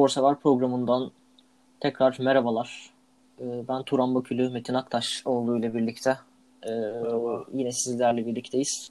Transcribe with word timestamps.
Spor 0.00 0.08
Sever 0.08 0.34
programından 0.34 1.10
tekrar 1.80 2.16
merhabalar. 2.20 2.90
Ee, 3.40 3.68
Ben 3.68 3.82
Turan 3.82 4.14
Bakülü, 4.14 4.50
Metin 4.50 4.74
Aktaş 4.74 5.22
oğlu 5.24 5.58
ile 5.58 5.74
birlikte 5.74 6.18
ee, 6.62 6.70
yine 7.52 7.72
sizlerle 7.72 8.26
birlikteyiz. 8.26 8.90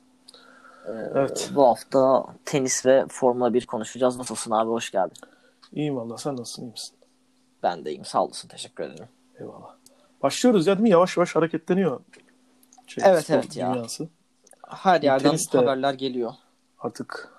Ee, 0.85 0.91
Evet. 0.91 1.51
Bu 1.55 1.67
hafta 1.67 2.25
tenis 2.45 2.85
ve 2.85 3.05
Formula 3.09 3.53
1 3.53 3.65
konuşacağız. 3.65 4.17
Nasılsın 4.17 4.51
abi? 4.51 4.69
Hoş 4.69 4.91
geldin. 4.91 5.17
İyiyim 5.73 5.95
valla. 5.95 6.17
Sen 6.17 6.37
nasılsın? 6.37 6.63
iyi 6.63 6.71
misin? 6.71 6.95
Ben 7.63 7.85
de 7.85 7.91
iyiyim. 7.91 8.05
Sağ 8.05 8.23
olasın. 8.23 8.47
Teşekkür 8.47 8.83
ederim. 8.83 9.07
Eyvallah. 9.39 9.75
Başlıyoruz 10.23 10.67
ya 10.67 10.77
değil 10.77 10.83
mi? 10.83 10.89
Yavaş 10.89 11.17
yavaş 11.17 11.35
hareketleniyor. 11.35 11.99
Şey, 12.87 13.03
Evet, 13.07 13.29
evet 13.29 13.57
ya. 13.57 13.73
Dünyası. 13.73 14.07
Her 14.67 15.01
yerden 15.01 15.29
Tenis 15.29 15.53
haberler 15.53 15.93
geliyor. 15.93 16.33
Artık 16.79 17.33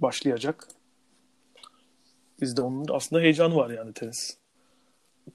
başlayacak. 0.00 0.68
Bizde 2.40 2.62
onun 2.62 2.86
aslında 2.90 3.22
heyecanı 3.22 3.56
var 3.56 3.70
yani 3.70 3.92
tenis. 3.92 4.36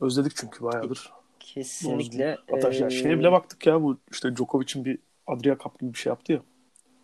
Özledik 0.02 0.32
çünkü 0.36 0.64
bayağıdır. 0.64 1.12
Kesinlikle. 1.40 2.38
Hatta 2.52 2.74
ya 2.74 2.88
ee, 2.88 2.90
şeye 2.90 3.20
bile 3.20 3.32
baktık 3.32 3.68
ya 3.68 3.82
bu 3.82 3.98
işte 4.12 4.36
Djokovic'in 4.36 4.86
bir 4.86 5.00
Adria 5.28 5.58
Cup 5.58 5.80
gibi 5.80 5.94
bir 5.94 5.98
şey 5.98 6.10
yaptı 6.10 6.34
ya. 6.34 6.42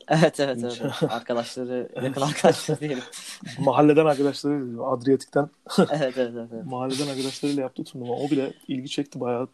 Evet 0.08 0.40
evet 0.40 0.58
evet. 0.64 0.82
evet. 0.82 1.12
Arkadaşları, 1.12 1.90
yakın 2.04 2.22
arkadaşları 2.22 2.80
diyelim. 2.80 3.04
Mahalleden 3.60 4.06
arkadaşları, 4.06 4.84
Adriyatik'ten 4.84 5.50
Evet 5.78 6.18
evet 6.18 6.34
evet. 6.36 6.66
mahalleden 6.66 7.08
arkadaşlarıyla 7.08 7.62
yaptığı 7.62 7.84
turnuva. 7.84 8.14
O 8.14 8.30
bile 8.30 8.54
ilgi 8.68 8.90
çekti 8.90 9.20
bayağı. 9.20 9.48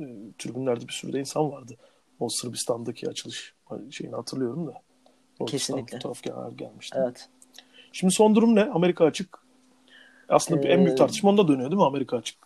E, 0.00 0.04
tribünlerde 0.38 0.88
bir 0.88 0.92
sürü 0.92 1.12
de 1.12 1.20
insan 1.20 1.50
vardı. 1.50 1.76
O 2.20 2.28
Sırbistan'daki 2.28 3.08
açılış 3.08 3.54
şeyini 3.90 4.14
hatırlıyorum 4.14 4.66
da. 4.66 4.72
Kesinlikle. 5.46 5.96
Fotoğraf 5.96 6.22
gel- 6.22 6.56
gelmişti. 6.56 6.98
Evet. 7.00 7.28
Şimdi 7.92 8.14
son 8.14 8.34
durum 8.34 8.54
ne? 8.54 8.64
Amerika 8.64 9.04
açık. 9.04 9.41
Aslında 10.32 10.68
en 10.68 10.78
Ee, 10.80 10.84
büyük 10.84 10.98
tartışma 10.98 11.30
onda 11.30 11.48
dönüyor 11.48 11.70
değil 11.70 11.80
mi? 11.80 11.86
Amerika 11.86 12.16
açık. 12.16 12.36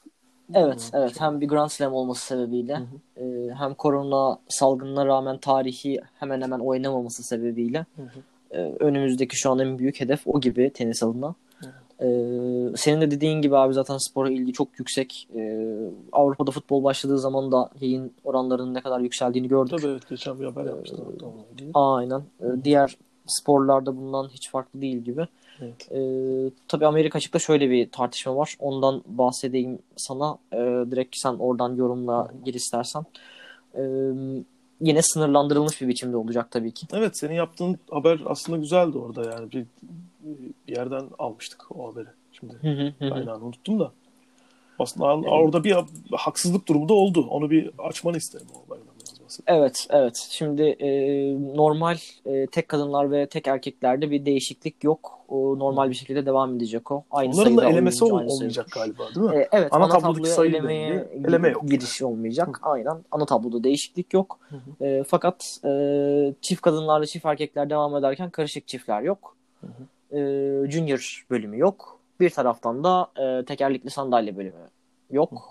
Evet, 0.55 0.91
evet. 0.93 1.21
Hem 1.21 1.41
bir 1.41 1.49
Grand 1.49 1.69
Slam 1.69 1.93
olması 1.93 2.27
sebebiyle, 2.27 2.83
e, 3.17 3.25
hem 3.59 3.75
korona 3.75 4.39
salgınına 4.49 5.07
rağmen 5.07 5.39
tarihi 5.39 6.01
hemen 6.19 6.43
hemen 6.43 6.59
oynamaması 6.59 7.23
sebebiyle 7.23 7.87
e, 8.51 8.59
önümüzdeki 8.59 9.37
şu 9.37 9.51
an 9.51 9.59
en 9.59 9.79
büyük 9.79 10.01
hedef 10.01 10.27
o 10.27 10.41
gibi 10.41 10.71
tenis 10.71 11.03
adına. 11.03 11.35
E, 12.01 12.07
senin 12.77 13.01
de 13.01 13.11
dediğin 13.11 13.43
gibi 13.43 13.57
abi 13.57 13.75
zaten 13.75 13.99
spora 13.99 14.31
ilgi 14.31 14.53
çok 14.53 14.79
yüksek. 14.79 15.29
E, 15.37 15.67
Avrupa'da 16.13 16.51
futbol 16.51 16.85
başladığı 16.85 17.19
zaman 17.19 17.53
da 17.53 17.71
yayın 17.81 18.13
oranlarının 18.25 18.75
ne 18.75 18.81
kadar 18.81 19.01
yükseldiğini 19.01 19.49
gördük. 19.49 19.79
Tabii 19.79 19.91
evet 19.91 20.09
geçen 20.11 20.41
bir 20.41 20.45
haber 20.45 20.65
yapmıştım. 20.65 21.05
ilgili. 21.53 21.71
Aynen. 21.75 22.21
E, 22.41 22.65
diğer 22.65 22.97
sporlarda 23.27 23.97
bundan 23.97 24.29
hiç 24.29 24.51
farklı 24.51 24.81
değil 24.81 24.99
gibi. 24.99 25.27
Evet. 25.61 25.93
Ee, 25.93 26.51
tabii 26.69 26.87
Amerika 26.87 27.17
açıkta 27.17 27.39
şöyle 27.39 27.71
bir 27.71 27.91
tartışma 27.91 28.37
var. 28.37 28.57
Ondan 28.59 29.03
bahsedeyim 29.07 29.79
sana. 29.97 30.39
Ee, 30.53 30.57
direkt 30.91 31.17
sen 31.17 31.35
oradan 31.35 31.77
yorumla 31.77 32.31
gir 32.45 32.55
istersen. 32.55 33.05
Ee, 33.75 33.83
yine 34.81 35.03
sınırlandırılmış 35.03 35.83
bir 35.83 35.89
biçimde 35.89 36.17
olacak 36.17 36.51
tabii 36.51 36.73
ki. 36.73 36.87
Evet 36.93 37.19
senin 37.19 37.35
yaptığın 37.35 37.79
haber 37.91 38.21
aslında 38.27 38.59
güzeldi 38.59 38.99
orada 38.99 39.31
yani. 39.31 39.53
Bir, 39.53 39.67
bir 40.69 40.77
yerden 40.77 41.05
almıştık 41.19 41.79
o 41.79 41.93
haberi. 41.93 42.09
Şimdi 42.33 42.55
kaynağını 42.99 43.45
unuttum 43.45 43.81
da. 43.81 43.93
Aslında 44.79 45.07
orada 45.07 45.65
bir 45.65 45.77
haksızlık 46.13 46.69
durumu 46.69 46.89
da 46.89 46.95
oldu. 46.95 47.27
Onu 47.31 47.51
bir 47.51 47.71
açmanı 47.79 48.17
isterim 48.17 48.47
o 48.55 48.67
haberden 48.67 48.96
bahset. 49.27 49.45
Evet, 49.47 49.87
evet. 49.91 50.27
Şimdi 50.31 50.63
e, 50.63 50.89
normal 51.57 51.97
e, 52.27 52.47
tek 52.47 52.69
kadınlar 52.69 53.11
ve 53.11 53.27
tek 53.27 53.47
erkeklerde 53.47 54.11
bir 54.11 54.27
değişiklik 54.27 54.85
yok. 54.85 55.13
O 55.29 55.59
normal 55.59 55.91
bir 55.91 55.95
şekilde 55.95 56.27
devam 56.27 56.57
edecek 56.57 56.91
o. 56.91 57.05
Aynı 57.11 57.35
Onların 57.35 57.57
da 57.57 57.61
sayıda 57.61 57.73
elemesi 57.73 58.05
ol- 58.05 58.09
aynı 58.09 58.19
sayıda 58.19 58.35
olmayacak 58.35 58.67
tur. 58.67 58.81
galiba 58.81 59.03
değil 59.15 59.27
mi? 59.27 59.37
E, 59.37 59.49
evet, 59.53 59.69
Ana 59.71 59.85
ana, 59.85 59.99
tablodaki 59.99 60.29
sayı 60.29 60.51
elemeye 60.51 61.09
eleme 61.29 61.49
yok. 61.49 61.69
giriş 61.69 62.03
olmayacak. 62.03 62.61
Aynen. 62.63 62.97
Ana 63.11 63.27
tabloda 63.27 63.65
değişiklik 63.65 64.15
yok. 64.15 64.39
E, 64.81 65.03
fakat 65.09 65.59
e, 65.65 65.71
çift 66.41 66.61
kadınlarla 66.63 67.07
çift 67.07 67.27
erkekler 67.27 67.71
devam 67.71 67.97
ederken 67.97 68.31
karışık 68.31 68.69
çiftler 68.69 69.03
yok. 69.03 69.37
E, 70.13 70.19
junior 70.71 71.27
bölümü 71.31 71.59
yok. 71.59 72.01
Bir 72.21 72.31
taraftan 72.31 72.85
da 72.85 73.11
e, 73.17 73.45
tekerlekli 73.45 73.91
sandalye 73.91 74.37
bölümü 74.37 74.69
yok. 75.11 75.51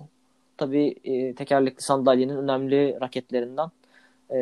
Tabii 0.57 0.95
e, 1.03 1.33
tekerlekli 1.33 1.81
sandalyenin 1.81 2.37
önemli 2.37 2.97
raketlerinden 3.01 3.69
e, 4.29 4.35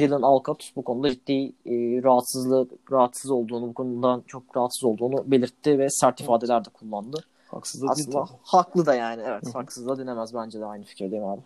Dylan 0.00 0.22
Alcott 0.22 0.70
bu 0.76 0.82
konuda 0.82 1.10
ciddi 1.10 1.32
e, 1.66 2.02
rahatsızlık 2.02 2.92
rahatsız 2.92 3.30
olduğunu 3.30 3.68
bu 3.68 3.74
konudan 3.74 4.22
çok 4.26 4.56
rahatsız 4.56 4.84
olduğunu 4.84 5.30
belirtti 5.30 5.78
ve 5.78 5.90
sert 5.90 6.20
ifadeler 6.20 6.64
de 6.64 6.68
kullandı. 6.70 7.24
Haksız 7.48 7.82
da 7.82 7.86
değil 7.86 8.08
Aslında 8.08 8.24
tabii. 8.24 8.38
haklı 8.42 8.86
da 8.86 8.94
yani 8.94 9.22
evet 9.26 9.54
haksız 9.54 9.88
da 9.88 9.98
denemez 9.98 10.34
bence 10.34 10.60
de 10.60 10.64
aynı 10.64 10.84
fikirdeyim 10.84 11.24
abi. 11.24 11.40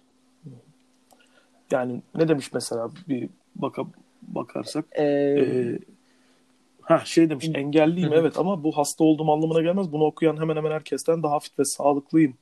Yani 1.70 2.02
ne 2.14 2.28
demiş 2.28 2.52
mesela 2.52 2.91
bir 3.08 3.28
baka, 3.56 3.82
bakarsak. 4.22 4.84
Ee, 4.92 5.04
Ee, 5.04 5.78
ha 6.82 7.02
şey 7.04 7.31
demiş 7.31 7.50
engelliyim 7.54 8.12
evet 8.12 8.38
ama 8.38 8.64
bu 8.64 8.72
hasta 8.72 9.04
olduğum 9.04 9.32
anlamına 9.32 9.62
gelmez. 9.62 9.92
Bunu 9.92 10.04
okuyan 10.04 10.41
hemen 10.41 10.56
hemen 10.56 10.70
herkesten 10.70 11.22
daha 11.22 11.41
fit 11.41 11.58
ve 11.58 11.64
sağlıklıyım 11.64 12.34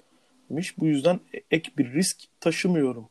demiş. 0.50 0.78
Bu 0.78 0.86
yüzden 0.86 1.20
ek 1.50 1.70
bir 1.78 1.92
risk 1.92 2.16
taşımıyorum 2.40 3.08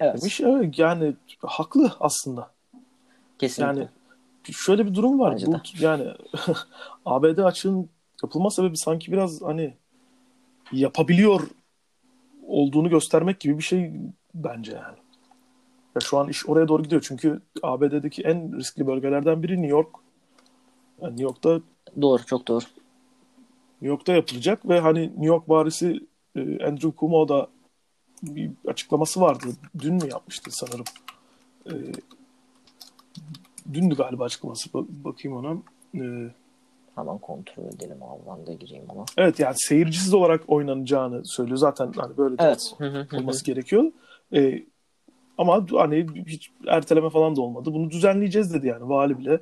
evet 0.00 0.20
demiş. 0.22 0.40
Evet 0.40 0.78
yani 0.78 1.14
haklı 1.42 1.92
aslında. 2.00 2.50
kesinlikle. 3.38 3.80
Yani 3.80 3.88
şöyle 4.52 4.86
bir 4.86 4.94
durum 4.94 5.18
var. 5.18 5.32
Bence 5.32 5.46
Bu 5.46 5.52
de. 5.52 5.58
yani 5.80 6.08
ABD 7.06 7.38
açığın 7.38 7.88
yapılma 8.22 8.50
sebebi 8.50 8.76
sanki 8.76 9.12
biraz 9.12 9.42
hani 9.42 9.74
yapabiliyor 10.72 11.40
olduğunu 12.46 12.90
göstermek 12.90 13.40
gibi 13.40 13.58
bir 13.58 13.62
şey 13.62 13.92
bence 14.34 14.72
yani. 14.72 14.98
Ya 15.94 16.00
şu 16.00 16.18
an 16.18 16.28
iş 16.28 16.46
oraya 16.46 16.68
doğru 16.68 16.82
gidiyor 16.82 17.04
çünkü 17.08 17.40
ABD'deki 17.62 18.22
en 18.22 18.56
riskli 18.58 18.86
bölgelerden 18.86 19.42
biri 19.42 19.52
New 19.52 19.68
York. 19.68 19.88
Yani 21.02 21.10
New 21.10 21.24
York'ta 21.24 21.60
Doğru 22.02 22.26
çok 22.26 22.48
doğru. 22.48 22.64
New 23.72 23.88
York'ta 23.88 24.12
yapılacak 24.12 24.68
ve 24.68 24.80
hani 24.80 25.02
New 25.02 25.26
York 25.26 25.48
varisi 25.48 26.00
e, 26.36 26.40
Andrew 26.66 26.92
Cuomo 26.98 27.28
da 27.28 27.48
bir 28.22 28.50
açıklaması 28.66 29.20
vardı. 29.20 29.46
Dün 29.78 29.94
mü 29.94 30.08
yapmıştı 30.10 30.50
sanırım. 30.50 30.84
E, 31.66 31.72
dündü 33.74 33.94
galiba 33.94 34.24
açıklaması. 34.24 34.68
Ba- 34.70 34.86
bakayım 35.04 35.36
ona. 35.36 35.52
E, 35.94 36.30
Hemen 36.94 37.18
kontrol 37.18 37.64
edelim 37.64 38.02
abi 38.02 38.20
ben 38.26 38.46
de 38.46 38.54
gireyim 38.54 38.84
ona. 38.88 39.04
evet 39.16 39.40
yani 39.40 39.54
seyircisiz 39.58 40.14
olarak 40.14 40.40
oynanacağını 40.48 41.22
söylüyor. 41.26 41.56
Zaten 41.56 41.92
hani 41.96 42.16
böyle 42.16 42.36
Evet. 42.38 42.74
Olması 43.12 43.44
gerekiyor. 43.44 43.92
E, 44.34 44.64
ama 45.38 45.66
hani 45.72 46.06
hiç 46.26 46.50
erteleme 46.66 47.10
falan 47.10 47.36
da 47.36 47.40
olmadı. 47.42 47.74
Bunu 47.74 47.90
düzenleyeceğiz 47.90 48.54
dedi 48.54 48.66
yani 48.66 48.88
vali 48.88 49.18
bile. 49.18 49.40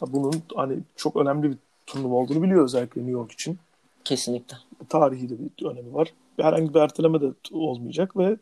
Bunun 0.00 0.32
hani 0.56 0.78
çok 0.96 1.16
önemli 1.16 1.50
bir 1.50 1.58
turnuva 1.86 2.14
olduğunu 2.14 2.42
biliyor 2.42 2.64
özellikle 2.64 3.00
New 3.00 3.12
York 3.12 3.32
için. 3.32 3.58
Kesinlikle. 4.06 4.56
tarihi 4.88 5.28
de 5.28 5.34
bir 5.38 5.66
önemi 5.66 5.94
var. 5.94 6.12
Herhangi 6.40 6.74
bir 6.74 6.80
erteleme 6.80 7.20
de 7.20 7.26
olmayacak 7.52 8.16
ve 8.16 8.36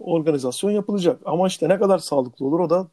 organizasyon 0.00 0.70
yapılacak. 0.70 1.20
Ama 1.24 1.46
işte 1.46 1.68
ne 1.68 1.78
kadar 1.78 1.98
sağlıklı 1.98 2.46
olur 2.46 2.60
o 2.60 2.70
da 2.70 2.86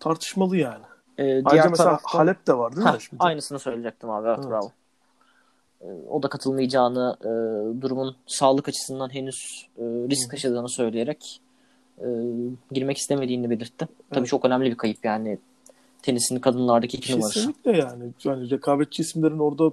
tartışmalı 0.00 0.56
yani. 0.56 0.84
Ee, 1.18 1.24
Ayrıca 1.24 1.50
diğer 1.50 1.68
mesela 1.70 1.88
taraftan... 1.88 2.18
Halep 2.18 2.46
de 2.46 2.58
var 2.58 2.76
değil 2.76 2.86
mi? 2.86 2.92
Heh, 2.92 2.98
şimdi? 2.98 3.22
aynısını 3.22 3.58
söyleyecektim 3.58 4.10
abi. 4.10 4.28
Evet, 4.28 4.38
Evet. 4.42 4.50
bravo. 4.50 4.70
Ee, 5.80 5.86
O 6.10 6.22
da 6.22 6.28
katılmayacağını, 6.28 7.16
e, 7.20 7.30
durumun 7.82 8.16
sağlık 8.26 8.68
açısından 8.68 9.14
henüz 9.14 9.68
e, 9.78 9.82
risk 9.84 10.30
taşıdığını 10.30 10.68
söyleyerek 10.68 11.40
e, 11.98 12.06
girmek 12.72 12.98
istemediğini 12.98 13.50
belirtti. 13.50 13.88
Tabii 14.10 14.18
Evet. 14.18 14.28
çok 14.28 14.44
önemli 14.44 14.70
bir 14.70 14.76
kayıp 14.76 15.04
yani 15.04 15.38
tenisin 16.02 16.38
kadınlardaki 16.38 16.96
iki 16.96 17.12
numarası. 17.12 17.34
Kesinlikle 17.34 17.76
yani. 17.76 18.04
Yani 18.24 18.50
rekabetçi 18.50 19.02
isimlerin 19.02 19.38
orada 19.38 19.72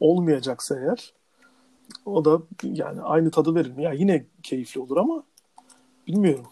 olmayacaksa 0.00 0.80
eğer 0.80 1.12
o 2.04 2.24
da 2.24 2.42
yani 2.62 3.02
aynı 3.02 3.30
tadı 3.30 3.54
verir 3.54 3.70
mi? 3.70 3.82
Ya 3.82 3.92
yine 3.92 4.26
keyifli 4.42 4.80
olur 4.80 4.96
ama 4.96 5.22
bilmiyorum. 6.06 6.46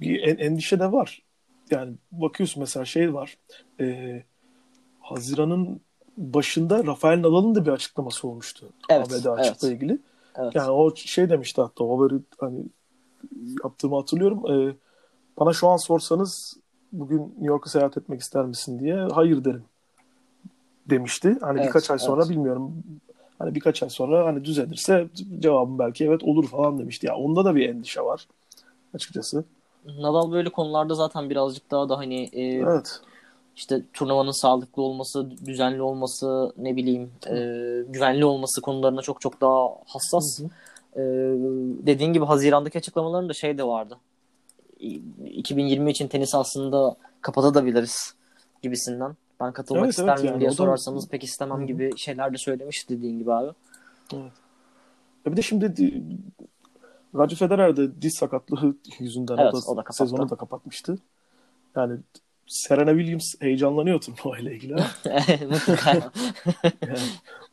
Bir 0.00 0.22
en- 0.22 0.36
endişe 0.36 0.80
de 0.80 0.92
var. 0.92 1.22
Yani 1.70 1.94
bakıyorsun 2.12 2.60
mesela 2.60 2.84
şey 2.84 3.14
var. 3.14 3.38
E, 3.80 4.22
Haziran'ın 5.00 5.80
başında 6.16 6.84
Rafael 6.86 7.18
Nadal'ın 7.18 7.54
da 7.54 7.66
bir 7.66 7.70
açıklaması 7.70 8.28
olmuştu. 8.28 8.68
Evet, 8.88 9.06
ABD 9.06 9.30
açıkla 9.30 9.68
evet. 9.68 9.76
ilgili. 9.76 9.98
Evet. 10.36 10.54
Yani 10.54 10.70
o 10.70 10.96
şey 10.96 11.30
demişti 11.30 11.60
hatta 11.60 11.84
o 11.84 11.98
haberi 11.98 12.20
hani 12.40 12.64
yaptığımı 13.64 13.96
hatırlıyorum. 13.96 14.50
Ee, 14.50 14.76
bana 15.38 15.52
şu 15.52 15.68
an 15.68 15.76
sorsanız 15.76 16.56
bugün 16.92 17.20
New 17.20 17.46
York'a 17.46 17.70
seyahat 17.70 17.98
etmek 17.98 18.20
ister 18.20 18.44
misin 18.44 18.78
diye 18.78 18.94
hayır 18.94 19.44
derim 19.44 19.64
demişti. 20.92 21.36
Hani 21.40 21.58
Evet, 21.58 21.68
birkaç 21.68 21.90
ay 21.90 21.98
sonra 21.98 22.20
evet. 22.22 22.30
bilmiyorum. 22.30 22.72
Hani 23.38 23.54
birkaç 23.54 23.82
ay 23.82 23.90
sonra 23.90 24.26
hani 24.26 24.44
düzelirse 24.44 25.08
cevabım 25.40 25.78
belki 25.78 26.04
evet 26.04 26.22
olur 26.24 26.48
falan 26.48 26.78
demişti. 26.78 27.06
Ya 27.06 27.16
onda 27.16 27.44
da 27.44 27.54
bir 27.54 27.68
endişe 27.68 28.00
var 28.00 28.26
açıkçası. 28.94 29.44
Nadal 29.86 30.32
böyle 30.32 30.48
konularda 30.48 30.94
zaten 30.94 31.30
birazcık 31.30 31.70
daha 31.70 31.88
da 31.88 31.98
hani 31.98 32.22
e, 32.32 32.42
Evet. 32.42 33.00
işte 33.56 33.82
turnuvanın 33.92 34.42
sağlıklı 34.42 34.82
olması, 34.82 35.30
düzenli 35.46 35.82
olması, 35.82 36.52
ne 36.56 36.76
bileyim 36.76 37.10
e, 37.26 37.36
güvenli 37.88 38.24
olması 38.24 38.60
konularına 38.60 39.02
çok 39.02 39.20
çok 39.20 39.40
daha 39.40 39.68
hassas. 39.86 40.40
Hı 40.40 40.44
hı. 40.44 40.48
E, 40.96 41.02
dediğin 41.86 42.12
gibi 42.12 42.24
Haziran'daki 42.24 42.78
açıklamalarında 42.78 43.32
şey 43.32 43.58
de 43.58 43.64
vardı. 43.64 43.96
2020 45.24 45.90
için 45.90 46.08
tenis 46.08 46.34
aslında 46.34 46.96
kapatabiliriz 47.20 48.14
gibisinden. 48.62 49.16
Ben 49.42 49.52
katılmak 49.52 49.84
Evet, 49.84 49.90
ister 49.98 50.08
evet 50.08 50.18
miyim 50.18 50.32
yani 50.32 50.40
diye 50.40 50.50
da- 50.50 50.54
sorarsanız 50.54 51.08
pek 51.08 51.24
istemem 51.24 51.60
Hı 51.60 51.64
gibi 51.66 51.90
şeyler 51.98 52.32
de 52.32 52.38
söylemişti 52.38 52.96
dediğin 52.98 53.18
gibi 53.18 53.32
abi. 53.32 53.52
Evet. 54.14 54.32
Ya 55.26 55.32
bir 55.32 55.36
de 55.36 55.42
şimdi 55.42 55.76
di- 55.76 56.02
Roger 57.14 57.36
Federer 57.36 57.76
de 57.76 58.02
diz 58.02 58.14
sakatlığı 58.14 58.74
yüzünden 58.98 59.38
Evet, 59.38 59.54
o, 59.54 59.56
da 59.56 59.66
o 59.66 59.76
da 59.76 59.82
kapattı. 59.82 59.92
sezonu 59.96 60.30
da 60.30 60.36
kapatmıştı. 60.36 60.98
Yani 61.76 61.98
Serena 62.46 62.90
Williams 62.90 63.34
heyecanlanıyor 63.40 64.00
turnuvayla 64.00 64.52
ilgili. 64.52 64.74
ha. 64.80 64.86
Mutlaka. 65.50 66.10
Yani 66.86 66.98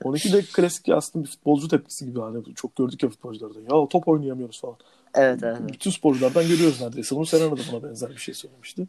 12 0.03 0.33
de 0.33 0.42
klasik 0.42 0.89
aslında 0.89 1.25
bir 1.25 1.30
futbolcu 1.30 1.68
tepkisi 1.68 2.06
gibi 2.06 2.19
hani 2.19 2.56
çok 2.56 2.75
gördük 2.75 3.03
ya 3.03 3.09
futbolcularda. 3.09 3.59
Ya 3.59 3.88
top 3.88 4.07
oynayamıyoruz 4.07 4.62
falan. 4.62 4.75
evet 5.13 5.44
evet. 5.44 5.59
Bütün 5.74 5.92
sporculardan 5.92 6.47
görüyoruz 6.47 6.81
neredeyse. 6.81 7.15
Bunu 7.15 7.25
Serena 7.25 7.51
da 7.57 7.62
buna 7.71 7.83
benzer 7.83 8.09
bir 8.09 8.18
şey 8.18 8.33
söylemişti. 8.33 8.88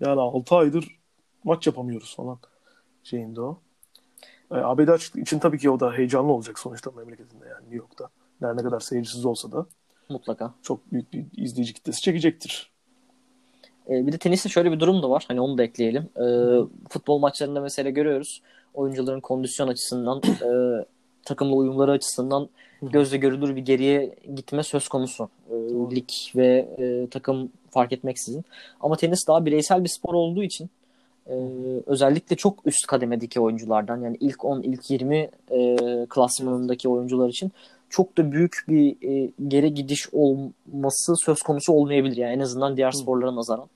Yani 0.00 0.20
6 0.20 0.56
aydır 0.56 0.97
maç 1.48 1.66
yapamıyoruz 1.66 2.16
falan 2.16 2.38
şeyinde 3.04 3.40
o. 3.40 3.58
E, 4.50 4.54
ABD 4.54 4.88
açıklık 4.88 5.22
için 5.22 5.38
tabii 5.38 5.58
ki 5.58 5.70
o 5.70 5.80
da 5.80 5.92
heyecanlı 5.92 6.32
olacak 6.32 6.58
sonuçta 6.58 6.90
memleketinde 6.90 7.44
yani 7.48 7.62
New 7.62 7.76
York'ta. 7.76 8.08
Her 8.40 8.56
ne 8.56 8.62
kadar 8.62 8.80
seyircisiz 8.80 9.24
olsa 9.24 9.52
da 9.52 9.66
Mutlaka. 10.08 10.54
çok 10.62 10.92
büyük 10.92 11.12
bir 11.12 11.26
izleyici 11.36 11.74
kitlesi 11.74 12.00
çekecektir. 12.00 12.70
Ee, 13.88 14.06
bir 14.06 14.12
de 14.12 14.18
teniste 14.18 14.48
şöyle 14.48 14.72
bir 14.72 14.80
durum 14.80 15.02
da 15.02 15.10
var. 15.10 15.24
Hani 15.28 15.40
onu 15.40 15.58
da 15.58 15.62
ekleyelim. 15.62 16.08
Ee, 16.16 16.24
futbol 16.88 17.18
maçlarında 17.18 17.60
mesela 17.60 17.90
görüyoruz. 17.90 18.42
Oyuncuların 18.74 19.20
kondisyon 19.20 19.68
açısından, 19.68 20.22
e, 20.26 20.50
takımla 21.24 21.54
uyumları 21.54 21.90
açısından 21.90 22.48
gözle 22.82 23.16
görülür 23.16 23.56
bir 23.56 23.62
geriye 23.62 24.14
gitme 24.34 24.62
söz 24.62 24.88
konusu. 24.88 25.28
Ee, 25.50 25.54
lig 25.96 26.08
ve 26.36 26.68
e, 26.78 27.08
takım 27.10 27.52
fark 27.70 27.92
etmeksizin. 27.92 28.44
Ama 28.80 28.96
tenis 28.96 29.26
daha 29.28 29.46
bireysel 29.46 29.84
bir 29.84 29.88
spor 29.88 30.14
olduğu 30.14 30.42
için 30.42 30.70
e, 31.28 31.34
özellikle 31.86 32.36
çok 32.36 32.66
üst 32.66 32.86
kademedeki 32.86 33.40
oyunculardan 33.40 34.00
yani 34.00 34.16
ilk 34.20 34.44
10, 34.44 34.62
ilk 34.62 34.90
20 34.90 35.30
e, 35.50 35.76
klasmanındaki 36.08 36.88
oyuncular 36.88 37.28
için 37.28 37.52
çok 37.90 38.18
da 38.18 38.32
büyük 38.32 38.64
bir 38.68 38.96
e, 39.02 39.32
geri 39.48 39.74
gidiş 39.74 40.08
olması 40.12 41.14
söz 41.16 41.42
konusu 41.42 41.72
olmayabilir 41.72 42.16
yani 42.16 42.32
en 42.32 42.40
azından 42.40 42.76
diğer 42.76 42.90
sporlara 42.90 43.36
nazaran. 43.36 43.68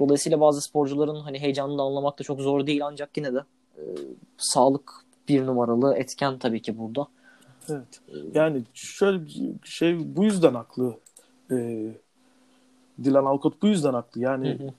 Dolayısıyla 0.00 0.40
bazı 0.40 0.60
sporcuların 0.60 1.20
hani 1.20 1.38
heyecanını 1.38 1.82
anlamak 1.82 2.18
da 2.18 2.22
çok 2.22 2.40
zor 2.40 2.66
değil 2.66 2.86
ancak 2.86 3.16
yine 3.16 3.34
de 3.34 3.44
e, 3.76 3.82
sağlık 4.38 4.92
bir 5.28 5.46
numaralı 5.46 5.94
etken 5.94 6.38
tabii 6.38 6.62
ki 6.62 6.78
burada. 6.78 7.06
Evet. 7.68 8.00
Yani 8.34 8.62
şöyle 8.74 9.26
bir 9.26 9.52
şey 9.64 10.16
bu 10.16 10.24
yüzden 10.24 10.54
haklı. 10.54 10.96
Ee, 11.50 11.86
Dilan 13.04 13.24
Alcott 13.24 13.62
bu 13.62 13.66
yüzden 13.66 13.94
haklı. 13.94 14.20
Yani 14.20 14.48
Hı 14.48 14.64
hı. 14.64 14.70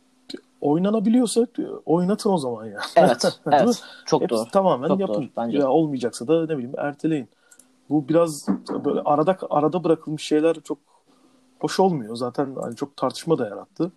Oynanabiliyorsa 0.62 1.48
oynatın 1.86 2.30
o 2.30 2.38
zaman 2.38 2.66
ya. 2.66 2.80
Evet, 2.96 3.40
evet. 3.52 3.84
Çok 4.06 4.22
Hepsi 4.22 4.36
doğru. 4.36 4.50
tamamen 4.50 4.88
Çok 4.88 5.00
yapın. 5.00 5.14
doğru, 5.14 5.30
bence 5.38 5.58
ya 5.58 5.70
olmayacaksa 5.70 6.28
da 6.28 6.42
ne 6.42 6.58
bileyim 6.58 6.74
erteleyin. 6.78 7.30
Bu 7.90 8.08
biraz 8.10 8.48
böyle 8.86 9.02
arada 9.02 9.38
arada 9.50 9.84
bırakılmış 9.84 10.24
şeyler 10.24 10.56
çok 10.64 10.78
hoş 11.60 11.80
olmuyor. 11.80 12.16
Zaten 12.16 12.56
hani 12.62 12.76
çok 12.76 12.98
tartışma 12.98 13.38
da 13.38 13.48
yarattı. 13.48 13.92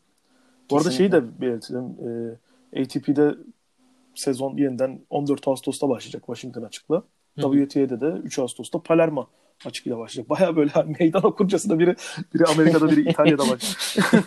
Bu 0.70 0.76
arada 0.76 0.90
şeyi 0.90 1.12
de 1.12 1.40
belirtelim. 1.40 1.96
E, 2.72 2.82
ATP'de 2.82 3.34
sezon 4.14 4.56
yeniden 4.56 5.00
14 5.10 5.48
Ağustos'ta 5.48 5.88
başlayacak 5.88 6.22
Washington 6.26 6.62
açıkla. 6.62 7.02
WTA'de 7.36 8.00
de 8.00 8.06
3 8.06 8.38
Ağustos'ta 8.38 8.82
Palermo 8.82 9.26
açıkıyla 9.66 9.98
başlayacak. 9.98 10.30
Baya 10.30 10.56
böyle 10.56 10.70
hani 10.70 10.96
meydan 11.00 11.26
okurcasına 11.26 11.78
biri 11.78 11.96
biri 12.34 12.44
Amerika'da 12.44 12.90
biri 12.90 13.10
İtalya'da 13.10 13.42
başlayacak. 13.42 14.24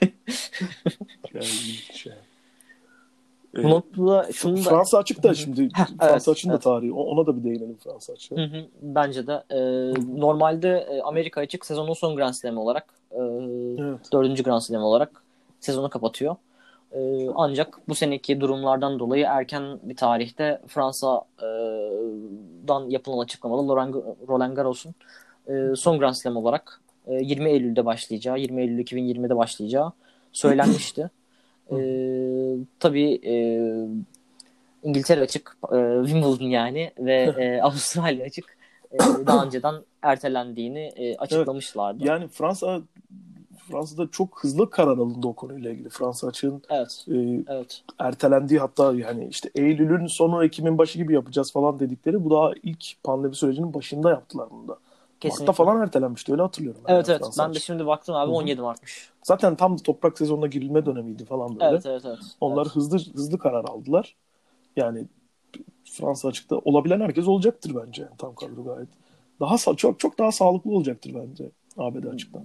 yani 1.34 1.44
şey. 1.92 2.12
E, 3.58 3.64
Bu 3.64 3.70
noktada 3.70 4.32
şunu 4.32 4.56
da 4.56 4.60
Fransa 4.60 4.98
açık 4.98 5.22
da 5.22 5.34
şimdi 5.34 5.62
Heh, 5.62 5.68
Fransa 5.86 6.10
evet, 6.10 6.28
açığın 6.28 6.48
da 6.48 6.52
evet. 6.54 6.62
tarihi. 6.62 6.92
Ona 6.92 7.26
da 7.26 7.36
bir 7.36 7.44
değinelim 7.44 7.76
Fransa 7.84 8.12
açığı. 8.12 8.36
Hı 8.36 8.44
hı, 8.44 8.64
bence 8.82 9.26
de 9.26 9.42
e, 9.50 9.58
normalde 10.20 11.00
Amerika 11.04 11.40
açık 11.40 11.66
sezonun 11.66 11.92
son 11.92 12.16
Grand 12.16 12.32
Slam'i 12.32 12.58
olarak 12.58 12.86
e, 13.10 13.18
Evet. 13.78 14.12
dördüncü 14.12 14.42
Grand 14.42 14.60
Slam 14.60 14.82
olarak 14.82 15.22
sezonu 15.60 15.90
kapatıyor. 15.90 16.36
E, 16.92 17.28
ancak 17.34 17.78
bu 17.88 17.94
seneki 17.94 18.40
durumlardan 18.40 18.98
dolayı 18.98 19.24
erken 19.28 19.78
bir 19.82 19.96
tarihte 19.96 20.60
Fransa'dan 20.66 22.90
yapılan 22.90 23.24
açıklamada 23.24 23.62
Roland, 23.62 23.94
Roland 24.28 24.56
Garros'un 24.56 24.94
e, 25.48 25.76
son 25.76 25.98
Grand 25.98 26.14
Slam 26.14 26.36
olarak 26.36 26.80
e, 27.06 27.14
20 27.14 27.50
Eylül'de 27.50 27.84
başlayacağı, 27.84 28.38
20 28.38 28.62
Eylül 28.62 28.78
2020'de 28.84 29.36
başlayacağı 29.36 29.92
söylenmişti. 30.32 31.10
e, 31.72 31.76
tabii 32.80 33.20
e, 33.24 33.34
İngiltere 34.82 35.20
açık, 35.20 35.56
e, 35.72 35.76
Wimbledon 36.04 36.44
yani 36.44 36.90
ve 36.98 37.34
e, 37.38 37.62
Avustralya 37.62 38.26
açık 38.26 38.56
e, 38.92 38.98
daha 39.26 39.44
önceden 39.44 39.74
ertelendiğini 40.02 40.92
e, 40.96 41.16
açıklamışlardı. 41.16 42.04
Yani 42.04 42.28
Fransa 42.28 42.80
Fransa'da 43.70 44.10
çok 44.10 44.44
hızlı 44.44 44.70
karar 44.70 44.98
alındı 44.98 45.26
o 45.26 45.32
konuyla 45.32 45.70
ilgili. 45.70 45.88
Fransa 45.88 46.26
açığın 46.26 46.62
Evet, 46.70 47.06
e, 47.08 47.14
evet. 47.48 47.82
ertelendiği 47.98 48.60
hatta 48.60 48.94
yani 48.94 49.28
işte 49.30 49.50
Eylül'ün 49.54 50.06
sonu 50.06 50.44
Ekim'in 50.44 50.78
başı 50.78 50.98
gibi 50.98 51.14
yapacağız 51.14 51.52
falan 51.52 51.80
dedikleri 51.80 52.24
bu 52.24 52.30
daha 52.30 52.50
ilk 52.62 52.84
pandemi 53.04 53.34
sürecinin 53.34 53.74
başında 53.74 54.10
yaptılar 54.10 54.48
bunu 54.50 54.68
da. 54.68 54.76
Kesinlikle. 55.20 55.44
Mart'ta 55.44 55.64
falan 55.64 55.82
ertelenmişti 55.82 56.32
öyle 56.32 56.42
hatırlıyorum. 56.42 56.80
ben 56.88 56.94
Evet 56.94 57.08
yani 57.08 57.16
evet. 57.16 57.20
Fransa 57.24 57.48
Ben 57.48 57.54
de 57.54 57.58
şimdi 57.58 57.86
baktım 57.86 58.14
abi 58.14 58.26
Hı 58.28 58.32
hı. 58.32 58.36
17 58.36 58.60
Mart'mış. 58.60 59.10
Zaten 59.22 59.56
tam 59.56 59.76
toprak 59.76 60.18
sezonuna 60.18 60.46
girilme 60.46 60.86
dönemiydi 60.86 61.24
falan 61.24 61.54
böyle. 61.60 61.64
Evet 61.70 61.86
evet 61.86 62.02
evet. 62.04 62.18
Onlar 62.40 62.62
Evet. 62.62 62.76
hızlı 62.76 62.98
hızlı 62.98 63.38
karar 63.38 63.64
aldılar. 63.64 64.16
Yani 64.76 65.06
Fransa 65.84 66.28
açıkta 66.28 66.56
olabilen 66.56 67.00
herkes 67.00 67.28
olacaktır 67.28 67.76
bence 67.86 68.02
yani 68.02 68.16
tam 68.18 68.34
kadro 68.34 68.64
gayet. 68.64 68.88
Daha 69.40 69.76
çok 69.76 70.00
çok 70.00 70.18
daha 70.18 70.32
sağlıklı 70.32 70.70
olacaktır 70.70 71.14
bence 71.14 71.50
ABD 71.78 72.08
açıkta. 72.08 72.42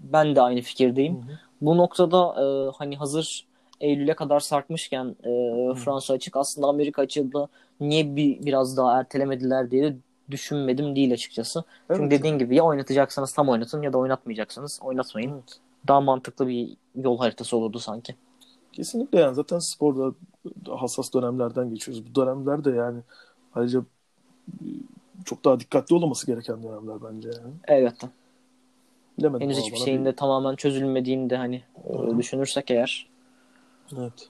Ben 0.00 0.36
de 0.36 0.40
aynı 0.42 0.60
fikirdeyim. 0.60 1.14
Hı 1.16 1.18
hı. 1.32 1.38
Bu 1.60 1.76
noktada 1.76 2.34
e, 2.42 2.70
hani 2.78 2.96
hazır 2.96 3.46
Eylül'e 3.80 4.14
kadar 4.14 4.40
sarkmışken 4.40 5.16
e, 5.24 5.74
Fransa 5.74 6.14
açık 6.14 6.36
aslında 6.36 6.66
Amerika 6.66 7.02
açığı 7.02 7.32
da 7.32 7.48
niye 7.80 8.16
bir 8.16 8.46
biraz 8.46 8.76
daha 8.76 8.98
ertelemediler 9.00 9.70
diye 9.70 9.82
de 9.82 9.96
düşünmedim 10.30 10.96
değil 10.96 11.12
açıkçası. 11.12 11.64
Evet. 11.90 12.00
Çünkü 12.00 12.10
dediğin 12.18 12.38
gibi 12.38 12.56
ya 12.56 12.64
oynatacaksanız 12.64 13.32
tam 13.32 13.48
oynatın 13.48 13.82
ya 13.82 13.92
da 13.92 13.98
oynatmayacaksanız 13.98 14.80
oynatmayın. 14.82 15.32
Evet. 15.32 15.60
Daha 15.88 16.00
mantıklı 16.00 16.48
bir 16.48 16.76
yol 16.96 17.18
haritası 17.18 17.56
olurdu 17.56 17.78
sanki. 17.78 18.14
Kesinlikle 18.72 19.20
yani 19.20 19.34
zaten 19.34 19.58
sporda 19.58 20.14
hassas 20.68 21.14
dönemlerden 21.14 21.70
geçiyoruz. 21.70 22.04
Bu 22.10 22.14
dönemler 22.20 22.64
de 22.64 22.70
yani 22.70 23.00
ayrıca 23.54 23.80
e, 24.60 24.64
çok 25.24 25.44
daha 25.44 25.60
dikkatli 25.60 25.94
olması 25.94 26.26
gereken 26.26 26.62
dönemler 26.62 26.96
bence 27.04 27.28
yani. 27.28 27.54
Elbette. 27.68 28.08
Bilemedim 29.18 29.40
Henüz 29.46 29.58
hiçbir 29.58 29.76
şeyin 29.76 30.00
bir- 30.00 30.06
de 30.06 30.14
tamamen 30.16 30.56
çözülmediğini 30.56 31.30
de 31.30 31.36
hani 31.36 31.62
Hı. 31.88 32.18
düşünürsek 32.18 32.70
eğer. 32.70 33.08
Evet. 33.98 34.28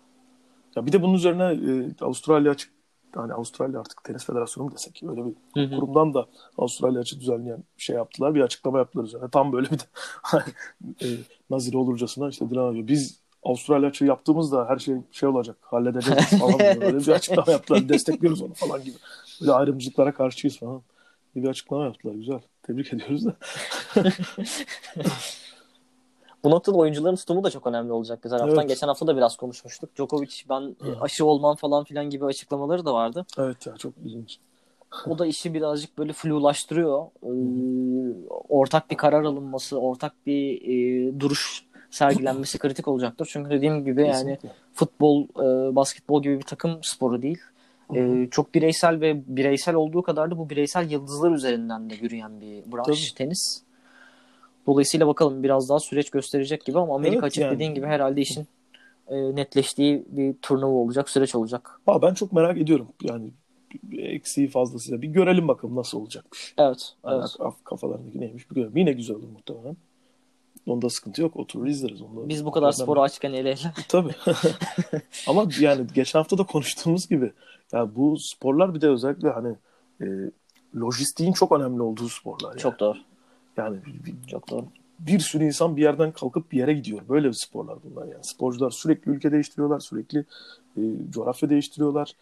Ya 0.77 0.87
bir 0.87 0.93
de 0.93 1.03
bunun 1.03 1.15
üzerine 1.15 1.45
e, 1.45 2.05
Avustralya 2.05 2.51
açık 2.53 2.73
hani 3.19 3.33
Avustralya 3.33 3.81
artık 3.81 4.05
tenis 4.05 4.25
federasyonu 4.27 4.67
mu 4.69 4.75
desek 4.75 5.03
öyle 5.03 5.25
bir 5.27 5.33
Hı 5.55 5.75
hı. 5.75 5.81
kurumdan 5.81 6.15
da 6.15 6.27
Avustralya 6.59 7.01
açık 7.01 7.21
düzenleyen 7.21 7.65
şey 7.77 7.97
yaptılar. 7.97 8.35
Bir 8.35 8.41
açıklama 8.41 8.79
yaptılar 8.79 9.05
üzerine. 9.05 9.29
Tam 9.31 9.53
böyle 9.53 9.69
bir 9.71 9.79
de 9.79 9.85
e, 11.07 11.07
nazire 11.51 11.77
olurcasına 11.77 12.29
işte 12.29 12.51
Dilan 12.51 12.73
abi 12.75 12.89
biz 12.89 13.21
Avustralya 13.43 13.89
açığı 13.89 14.05
yaptığımızda 14.05 14.69
her 14.69 14.79
şey 14.79 14.97
şey 15.13 15.29
olacak 15.29 15.57
halledeceğiz 15.61 16.31
falan 16.41 16.59
böyle 16.59 16.99
bir 16.99 17.09
açıklama 17.09 17.53
yaptılar. 17.53 17.89
Destekliyoruz 17.89 18.43
onu 18.43 18.55
falan 18.55 18.85
gibi. 18.85 18.97
Böyle 19.41 19.53
ayrımcılıklara 19.53 20.15
karşıyız 20.15 20.59
falan. 20.59 20.83
gibi 21.35 21.45
bir 21.45 21.51
açıklama 21.51 21.85
yaptılar. 21.85 22.15
Güzel. 22.15 22.41
Tebrik 22.63 22.93
ediyoruz 22.93 23.25
da. 23.27 23.37
Bu 26.47 26.51
noktada 26.51 26.77
oyuncuların 26.77 27.17
tutumu 27.17 27.45
da 27.45 27.51
çok 27.51 27.67
önemli 27.67 27.93
olacak 27.93 28.25
bir 28.25 28.31
taraftan. 28.31 28.59
Evet. 28.59 28.69
Geçen 28.69 28.89
hafta 28.89 29.07
da 29.07 29.17
biraz 29.17 29.37
konuşmuştuk. 29.37 29.97
Djokovic 29.97 30.35
ben 30.51 30.77
e, 30.85 30.89
Hı. 30.89 31.01
aşı 31.01 31.25
olmam 31.25 31.57
falan 31.57 31.85
filan 31.85 32.11
gibi 32.11 32.25
açıklamaları 32.25 32.85
da 32.85 32.95
vardı. 32.95 33.27
Evet 33.39 33.67
ya 33.67 33.77
çok 33.77 33.93
ilginç. 34.05 34.39
O 35.07 35.19
da 35.19 35.27
işi 35.27 35.55
birazcık 35.55 35.99
böyle 35.99 36.13
flulaştırıyor. 36.13 37.07
Ee, 37.23 37.29
ortak 38.49 38.91
bir 38.91 38.97
karar 38.97 39.25
alınması, 39.25 39.81
ortak 39.81 40.13
bir 40.27 40.63
e, 40.63 41.21
duruş 41.21 41.65
sergilenmesi 41.91 42.59
kritik 42.59 42.89
olacaktır. 42.89 43.29
Çünkü 43.31 43.51
dediğim 43.51 43.85
gibi 43.85 44.01
yani 44.01 44.13
Kesinlikle. 44.13 44.53
futbol, 44.75 45.23
e, 45.23 45.77
basketbol 45.77 46.23
gibi 46.23 46.39
bir 46.39 46.47
takım 46.47 46.79
sporu 46.83 47.23
değil. 47.23 47.39
E, 47.95 48.29
çok 48.31 48.55
bireysel 48.55 49.01
ve 49.01 49.37
bireysel 49.37 49.75
olduğu 49.75 50.03
kadar 50.03 50.31
da 50.31 50.39
bu 50.39 50.51
bireysel 50.51 50.91
yıldızlar 50.91 51.31
üzerinden 51.31 51.91
de 51.91 51.95
yürüyen 51.95 52.41
bir 52.41 52.73
branş 52.73 52.87
Tabii. 52.87 53.15
tenis. 53.15 53.66
Dolayısıyla 54.67 55.07
bakalım 55.07 55.43
biraz 55.43 55.69
daha 55.69 55.81
süreç 55.81 56.11
gösterecek 56.11 56.65
gibi 56.65 56.79
ama 56.79 56.95
Amerika 56.95 57.15
Evet, 57.15 57.25
açık 57.25 57.43
yani. 57.43 57.55
dediğin 57.55 57.75
gibi 57.75 57.87
herhalde 57.87 58.21
işin 58.21 58.47
e, 59.09 59.17
netleştiği 59.17 60.05
bir 60.09 60.35
turnuva 60.43 60.77
olacak, 60.77 61.11
süreç 61.11 61.35
olacak. 61.35 61.81
Ha, 61.87 62.03
ben 62.03 62.15
çok 62.15 62.33
merak 62.33 62.59
ediyorum. 62.59 62.89
Yani 63.03 63.31
eksiği 63.99 64.49
fazlasıyla 64.49 65.03
bir 65.03 65.09
görelim 65.09 65.49
bakalım 65.49 65.77
nasıl 65.77 66.01
olacakmış. 66.01 66.55
Evet. 66.59 66.95
Yani 67.05 67.25
evet. 67.41 67.53
kafalarındaki 67.65 68.21
neymiş 68.21 68.51
bir 68.51 68.55
görelim. 68.55 68.77
Yine 68.77 68.93
güzel 68.93 69.17
olur 69.17 69.29
muhtemelen. 69.29 69.77
Onda 70.67 70.91
sıkıntı 70.91 71.23
yok. 71.23 71.37
Oturur 71.37 71.67
izleriz. 71.67 72.03
Onda 72.03 72.29
Biz 72.29 72.45
bu 72.45 72.51
kadar 72.51 72.73
sporu 72.73 73.03
açken 73.03 73.33
ele 73.33 73.51
ele. 73.51 73.73
Tabii. 73.89 74.15
Ama 75.27 75.49
yani 75.61 75.87
geçen 75.95 76.19
hafta 76.19 76.39
da 76.39 76.45
konuştuğumuz 76.45 77.09
gibi 77.09 77.33
yani 77.73 77.91
bu 77.97 78.17
sporlar 78.19 78.75
bir 78.75 78.81
de 78.81 78.89
özellikle 78.89 79.31
hani 79.31 79.57
e, 80.01 80.07
lojistiğin 80.75 81.33
çok 81.33 81.53
önemli 81.53 81.83
olduğu 81.83 82.09
sporlar. 82.09 82.51
Yani. 82.51 82.61
Çok 82.61 82.81
doğru. 82.81 82.99
Yani 83.57 83.79
Çok 84.27 84.51
doğru. 84.51 84.67
bir 84.99 85.19
sürü 85.19 85.45
insan 85.45 85.77
bir 85.77 85.83
yerden 85.83 86.13
kalkıp 86.13 86.53
bir 86.53 86.59
yere 86.59 86.73
gidiyor. 86.73 87.01
Böyle 87.09 87.29
bir 87.29 87.33
sporlar 87.33 87.79
bunlar 87.85 88.07
yani. 88.07 88.25
Sporcular 88.25 88.71
sürekli 88.71 89.11
ülke 89.11 89.33
değiştiriyorlar. 89.33 89.81
Sürekli 89.81 90.25
e, 90.77 90.83
coğrafya 91.11 91.51
değiştiriyorlar. 91.51 92.13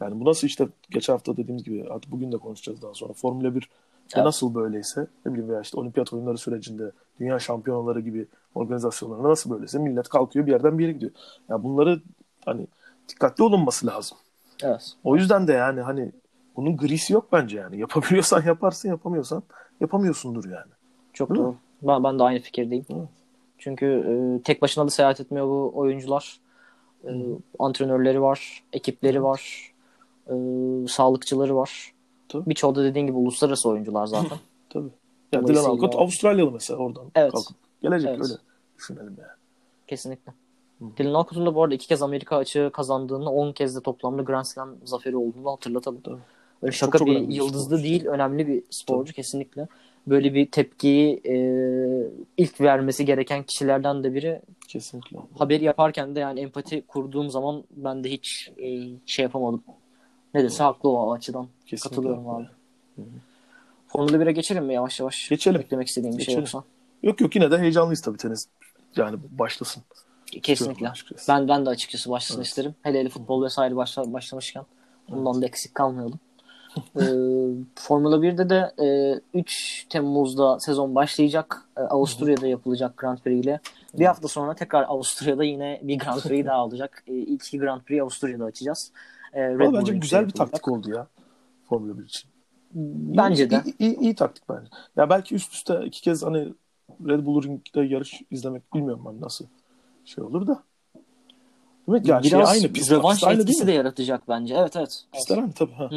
Yani 0.00 0.20
bu 0.20 0.24
nasıl 0.24 0.46
işte 0.46 0.68
geçen 0.90 1.12
hafta 1.12 1.36
dediğimiz 1.36 1.64
gibi 1.64 1.86
artık 1.90 2.12
bugün 2.12 2.32
de 2.32 2.38
konuşacağız 2.38 2.82
daha 2.82 2.94
sonra. 2.94 3.12
Formula 3.12 3.54
1 3.54 3.68
evet. 4.14 4.24
nasıl 4.24 4.54
böyleyse 4.54 5.06
ne 5.26 5.32
bileyim 5.32 5.50
veya 5.50 5.60
işte 5.60 5.80
olimpiyat 5.80 6.12
oyunları 6.12 6.38
sürecinde 6.38 6.92
dünya 7.20 7.38
şampiyonaları 7.38 8.00
gibi 8.00 8.26
organizasyonlarına 8.54 9.28
nasıl 9.28 9.50
böyleyse 9.50 9.78
millet 9.78 10.08
kalkıyor 10.08 10.46
bir 10.46 10.52
yerden 10.52 10.78
bir 10.78 10.82
yere 10.82 10.92
gidiyor. 10.92 11.12
Ya 11.12 11.18
yani 11.48 11.64
bunları 11.64 12.00
hani 12.44 12.66
dikkatli 13.08 13.44
olunması 13.44 13.86
lazım. 13.86 14.18
Evet. 14.62 14.92
O 15.04 15.16
yüzden 15.16 15.48
de 15.48 15.52
yani 15.52 15.80
hani 15.80 16.12
bunun 16.56 16.76
grisi 16.76 17.12
yok 17.12 17.28
bence 17.32 17.58
yani. 17.58 17.78
Yapabiliyorsan 17.80 18.42
yaparsın, 18.42 18.88
yapamıyorsan 18.88 19.42
yapamıyorsundur 19.80 20.44
yani. 20.44 20.72
Çok 21.12 21.30
Değil 21.30 21.40
doğru. 21.40 21.56
Ben, 21.82 22.04
ben 22.04 22.18
de 22.18 22.22
aynı 22.22 22.40
fikirdeyim. 22.40 22.84
Evet. 22.90 23.08
Çünkü 23.58 23.86
e, 23.86 24.42
tek 24.42 24.62
başına 24.62 24.86
da 24.86 24.90
seyahat 24.90 25.20
etmiyor 25.20 25.46
bu 25.46 25.72
oyuncular. 25.74 26.40
E, 27.04 27.10
antrenörleri 27.58 28.22
var, 28.22 28.62
ekipleri 28.72 29.22
var, 29.22 29.72
e, 30.28 30.34
sağlıkçıları 30.88 31.56
var. 31.56 31.92
Birçoğu 32.34 32.74
da 32.74 32.84
dediğin 32.84 33.06
gibi 33.06 33.16
uluslararası 33.16 33.68
oyuncular 33.68 34.06
zaten. 34.06 34.38
Tabii. 34.70 34.88
Ya 35.32 35.46
Dylan 35.46 35.64
Alcott 35.64 35.94
Avustralyalı 35.94 36.50
mesela 36.50 36.78
oradan 36.78 37.04
evet. 37.14 37.32
kalkıp 37.32 37.56
gelecek 37.82 38.10
evet. 38.10 38.24
öyle 38.24 38.34
düşünelim 38.78 39.16
yani. 39.18 39.30
Kesinlikle. 39.86 40.32
Hı. 40.78 40.84
Dylan 40.98 41.14
Alcott'un 41.14 41.46
da 41.46 41.54
bu 41.54 41.62
arada 41.62 41.74
iki 41.74 41.88
kez 41.88 42.02
Amerika 42.02 42.36
açığı 42.36 42.70
kazandığını, 42.72 43.30
10 43.30 43.52
kez 43.52 43.76
de 43.76 43.80
toplamda 43.80 44.22
Grand 44.22 44.44
Slam 44.44 44.70
zaferi 44.84 45.16
olduğunu 45.16 45.50
hatırlatalım. 45.50 46.00
Tabii. 46.00 46.20
Öyle 46.62 46.72
şaka 46.72 46.98
çok, 46.98 47.08
çok 47.08 47.16
bir 47.16 47.28
yıldızlı 47.28 47.78
bir 47.78 47.82
değil, 47.82 48.06
önemli 48.06 48.46
bir 48.46 48.62
sporcu 48.70 49.04
Tabii. 49.04 49.16
kesinlikle. 49.16 49.68
Böyle 50.06 50.34
bir 50.34 50.50
tepkiyi 50.50 51.20
e, 51.26 51.34
ilk 52.36 52.60
vermesi 52.60 53.04
gereken 53.04 53.42
kişilerden 53.42 54.04
de 54.04 54.14
biri. 54.14 54.40
Kesinlikle. 54.68 55.18
Haberi 55.38 55.64
yaparken 55.64 56.14
de 56.14 56.20
yani 56.20 56.40
empati 56.40 56.86
kurduğum 56.86 57.30
zaman 57.30 57.64
ben 57.70 58.04
de 58.04 58.10
hiç 58.10 58.52
e, 58.58 58.88
şey 59.06 59.22
yapamadım. 59.22 59.64
Ne 60.34 60.44
dese 60.44 60.62
haklı 60.62 60.90
o 60.90 61.12
açıdan. 61.12 61.48
Kesinlikle. 61.66 61.88
Katılıyorum 61.88 62.28
abi. 62.28 62.46
Hı-hı. 62.96 63.04
Formula 63.88 64.16
1'e 64.16 64.32
geçelim 64.32 64.64
mi 64.64 64.74
yavaş 64.74 65.00
yavaş? 65.00 65.28
Geçelim. 65.28 65.60
Beklemek 65.60 65.88
istediğim 65.88 66.18
bir 66.18 66.22
şey 66.22 66.34
geçelim. 66.34 66.46
şey 66.46 66.58
yoksa. 66.58 66.68
Yok 67.02 67.20
yok 67.20 67.34
yine 67.34 67.50
de 67.50 67.58
heyecanlıyız 67.58 68.00
tabii 68.00 68.18
tenis. 68.18 68.46
Yani 68.96 69.16
başlasın. 69.30 69.82
Kesinlikle. 70.42 70.92
Ben 71.28 71.48
ben 71.48 71.66
de 71.66 71.70
açıkçası 71.70 72.10
başlasın 72.10 72.36
evet. 72.40 72.46
isterim. 72.46 72.74
Hele 72.82 73.00
hele 73.00 73.08
futbol 73.08 73.44
vesaire 73.44 73.76
başla, 73.76 74.12
başlamışken. 74.12 74.64
Evet. 75.08 75.24
da 75.42 75.46
eksik 75.46 75.74
kalmayalım. 75.74 76.20
Ee, 76.76 77.02
Formula 77.74 78.16
1'de 78.16 78.50
de 78.50 78.72
e, 78.84 79.20
3 79.34 79.86
Temmuz'da 79.90 80.60
sezon 80.60 80.94
başlayacak. 80.94 81.68
E, 81.76 81.80
Avusturya'da 81.80 82.46
yapılacak 82.46 82.96
Grand 82.96 83.18
Prix 83.18 83.44
ile. 83.44 83.60
Bir 83.94 84.04
hafta 84.04 84.28
sonra 84.28 84.54
tekrar 84.54 84.82
Avusturya'da 84.82 85.44
yine 85.44 85.80
bir 85.82 85.98
Grand 85.98 86.20
Prix 86.20 86.46
daha 86.46 86.64
olacak. 86.64 87.04
E, 87.06 87.12
ilk 87.12 87.46
iki 87.46 87.58
Grand 87.58 87.80
Prix 87.80 88.02
Avusturya'da 88.02 88.44
açacağız. 88.44 88.92
E, 89.32 89.42
Red 89.42 89.72
bence 89.72 89.92
güzel 89.92 90.26
bir 90.26 90.32
taktik 90.32 90.68
oldu 90.68 90.90
ya 90.90 91.06
Formula 91.68 91.98
1 91.98 92.04
için. 92.04 92.30
Bence 92.74 93.44
iyi, 93.44 93.50
de. 93.50 93.62
İyi, 93.64 93.74
iyi, 93.78 93.98
iyi 93.98 94.14
taktik 94.14 94.48
bence. 94.48 94.66
Ya 94.96 95.10
belki 95.10 95.34
üst 95.34 95.54
üste 95.54 95.84
iki 95.84 96.02
kez 96.02 96.22
hani 96.22 96.48
Red 97.08 97.26
Bull 97.26 97.42
Ring'de 97.42 97.80
yarış 97.80 98.22
izlemek 98.30 98.74
bilmiyorum 98.74 99.02
ben 99.06 99.20
nasıl 99.20 99.44
şey 100.04 100.24
olur 100.24 100.46
da. 100.46 100.62
Demek 101.88 102.08
yani 102.08 102.24
Biraz 102.24 102.50
şey 102.50 102.58
aynı 102.58 102.72
pist, 102.72 102.92
rövanş 102.92 103.20
pist 103.20 103.40
etkisi 103.40 103.66
de 103.66 103.72
yaratacak 103.72 104.28
bence. 104.28 104.54
Evet 104.54 104.76
evet. 104.76 105.04
Pistler 105.12 105.38
aynı 105.38 105.52
tabii. 105.52 105.72
Ha. 105.72 105.90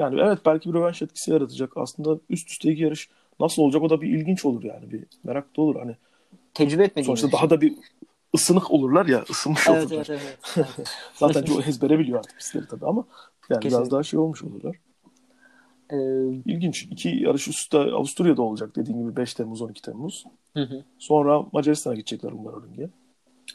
Yani 0.00 0.20
evet 0.20 0.38
belki 0.46 0.68
bir 0.68 0.74
rövanş 0.74 1.02
etkisi 1.02 1.30
yaratacak. 1.30 1.72
Aslında 1.76 2.20
üst 2.30 2.50
üste 2.50 2.72
iki 2.72 2.82
yarış 2.82 3.08
nasıl 3.40 3.62
olacak 3.62 3.82
o 3.82 3.90
da 3.90 4.00
bir 4.00 4.08
ilginç 4.08 4.44
olur 4.44 4.62
yani. 4.62 4.90
Bir 4.90 5.04
merak 5.24 5.56
da 5.56 5.62
olur. 5.62 5.76
Hani 5.76 5.96
tecrübe 6.54 6.84
etmediğim 6.84 7.06
Sonuçta 7.06 7.28
şey. 7.28 7.38
daha 7.38 7.50
da 7.50 7.60
bir 7.60 7.74
ısınık 8.34 8.70
olurlar 8.70 9.06
ya. 9.06 9.24
ısınmış 9.30 9.68
evet, 9.68 9.86
olurlar. 9.86 10.06
Evet, 10.10 10.10
evet, 10.56 10.68
evet. 10.76 10.88
Zaten 11.14 11.42
çok 11.42 11.68
ezbere 11.68 11.98
biliyor 11.98 12.18
artık 12.18 12.36
pistleri 12.36 12.66
tabii 12.66 12.86
ama 12.86 13.04
yani 13.50 13.60
Kesinlikle. 13.60 13.78
biraz 13.78 13.90
daha 13.90 14.02
şey 14.02 14.20
olmuş 14.20 14.42
olurlar. 14.42 14.76
Ee, 15.92 15.96
İlginç. 16.46 16.82
İki 16.82 17.08
yarış 17.08 17.48
üstte 17.48 17.78
Avusturya'da 17.78 18.42
olacak 18.42 18.76
dediğim 18.76 19.00
gibi 19.00 19.16
5 19.16 19.34
Temmuz 19.34 19.62
12 19.62 19.82
Temmuz. 19.82 20.24
Hı 20.56 20.62
hı. 20.62 20.84
Sonra 20.98 21.42
Macaristan'a 21.52 21.94
gidecekler 21.94 22.30
Hungaroring'e. 22.30 22.90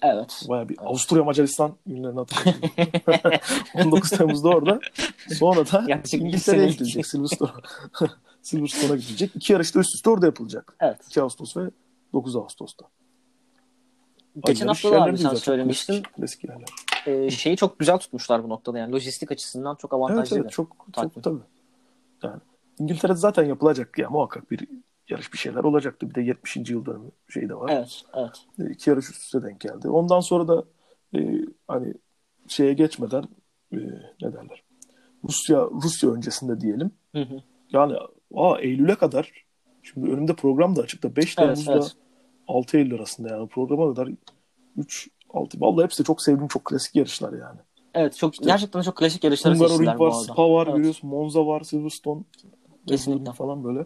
Evet. 0.01 0.45
Baya 0.49 0.69
bir 0.69 0.75
evet. 0.79 0.87
Avusturya 0.87 1.23
Macaristan 1.23 1.75
günlerini 1.85 2.19
hatırlıyorum. 2.19 3.39
19 3.85 4.09
Temmuz'da 4.09 4.49
orada. 4.49 4.79
Sonra 5.33 5.65
da 5.71 5.85
İngiltere'ye 6.13 6.67
gidilecek. 6.67 7.07
Silverstone. 7.07 7.51
Silverstone'a 8.41 8.95
gidilecek. 8.95 9.35
İki 9.35 9.53
yarışta 9.53 9.79
üst 9.79 9.95
üste 9.95 10.09
orada 10.09 10.25
yapılacak. 10.25 10.75
Evet. 10.79 10.97
2 11.07 11.21
Ağustos 11.21 11.57
ve 11.57 11.69
9 12.13 12.35
Ağustos'ta. 12.35 12.85
Geçen 14.45 14.67
hafta 14.67 14.91
da 14.91 15.03
abi 15.03 15.17
sen 15.17 15.33
söylemiştin. 15.33 16.03
Klasik, 16.03 16.43
yerler. 16.43 16.69
Ee, 17.07 17.29
şeyi 17.29 17.57
çok 17.57 17.79
güzel 17.79 17.97
tutmuşlar 17.97 18.43
bu 18.43 18.49
noktada 18.49 18.77
yani 18.79 18.91
lojistik 18.91 19.31
açısından 19.31 19.75
çok 19.75 19.93
avantajlı. 19.93 20.35
Evet, 20.35 20.43
evet 20.43 20.51
çok, 20.51 20.85
çok 20.93 21.23
tabii. 21.23 21.39
Yani 22.23 22.41
İngiltere'de 22.79 23.17
zaten 23.17 23.43
yapılacak 23.43 23.97
ya 23.99 24.09
muhakkak 24.09 24.51
bir 24.51 24.67
yarış 25.09 25.33
bir 25.33 25.37
şeyler 25.37 25.63
olacaktı. 25.63 26.09
Bir 26.09 26.15
de 26.15 26.21
70. 26.21 26.55
yıl 26.69 26.85
dönümü 26.85 27.11
şey 27.29 27.49
de 27.49 27.55
var. 27.55 27.69
Evet, 27.73 28.01
evet. 28.13 28.45
E, 28.59 28.73
iki 28.73 28.89
yarış 28.89 29.09
üst 29.09 29.23
üste 29.23 29.43
denk 29.43 29.59
geldi. 29.59 29.89
Ondan 29.89 30.19
sonra 30.19 30.47
da 30.47 30.63
e, 31.15 31.45
hani 31.67 31.93
şeye 32.47 32.73
geçmeden 32.73 33.23
e, 33.73 33.77
ne 34.21 34.33
derler? 34.33 34.63
Rusya 35.23 35.69
Rusya 35.83 36.09
öncesinde 36.09 36.61
diyelim. 36.61 36.91
Hı 37.11 37.21
hı. 37.21 37.41
Yani 37.71 37.97
aa 38.35 38.59
Eylül'e 38.59 38.95
kadar 38.95 39.45
şimdi 39.83 40.11
önümde 40.11 40.35
program 40.35 40.75
da 40.75 40.81
açıkta 40.81 41.15
5 41.15 41.35
Temmuz'da 41.35 41.73
evet, 41.73 41.83
evet. 41.83 41.95
6 42.47 42.77
Eylül 42.77 42.95
arasında 42.95 43.29
yani 43.29 43.47
programa 43.47 43.93
kadar 43.93 44.09
3 44.77 45.09
6 45.29 45.61
vallahi 45.61 45.83
hepsi 45.83 45.99
de 45.99 46.03
çok 46.07 46.21
sevdiğim 46.21 46.47
çok 46.47 46.65
klasik 46.65 46.95
yarışlar 46.95 47.33
yani. 47.33 47.59
Evet 47.93 48.17
çok 48.17 48.33
işte, 48.33 48.45
gerçekten 48.45 48.81
çok 48.81 48.95
klasik 48.95 49.23
yarışlar 49.23 49.55
seçtiler 49.55 49.99
bu 49.99 50.05
arada. 50.05 50.15
Spa 50.15 50.49
var 50.49 50.67
evet. 50.67 50.77
görüyorsun. 50.77 51.09
Monza 51.09 51.47
var, 51.47 51.61
Silverstone 51.61 52.23
Kesinlikle. 52.87 53.31
falan 53.31 53.63
böyle. 53.63 53.85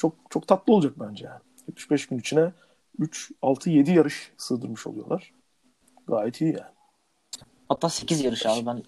Çok 0.00 0.14
çok 0.30 0.48
tatlı 0.48 0.72
olacak 0.72 0.92
bence 1.00 1.24
yani. 1.24 1.40
75 1.68 2.06
gün 2.06 2.18
içine 2.18 2.52
3, 2.98 3.30
6, 3.42 3.70
7 3.70 3.90
yarış 3.90 4.32
sığdırmış 4.36 4.86
oluyorlar. 4.86 5.32
Gayet 6.06 6.40
iyi 6.40 6.52
yani. 6.52 6.74
Hatta 7.68 7.88
8 7.88 8.24
yarış 8.24 8.46
abi 8.46 8.66
ben 8.66 8.82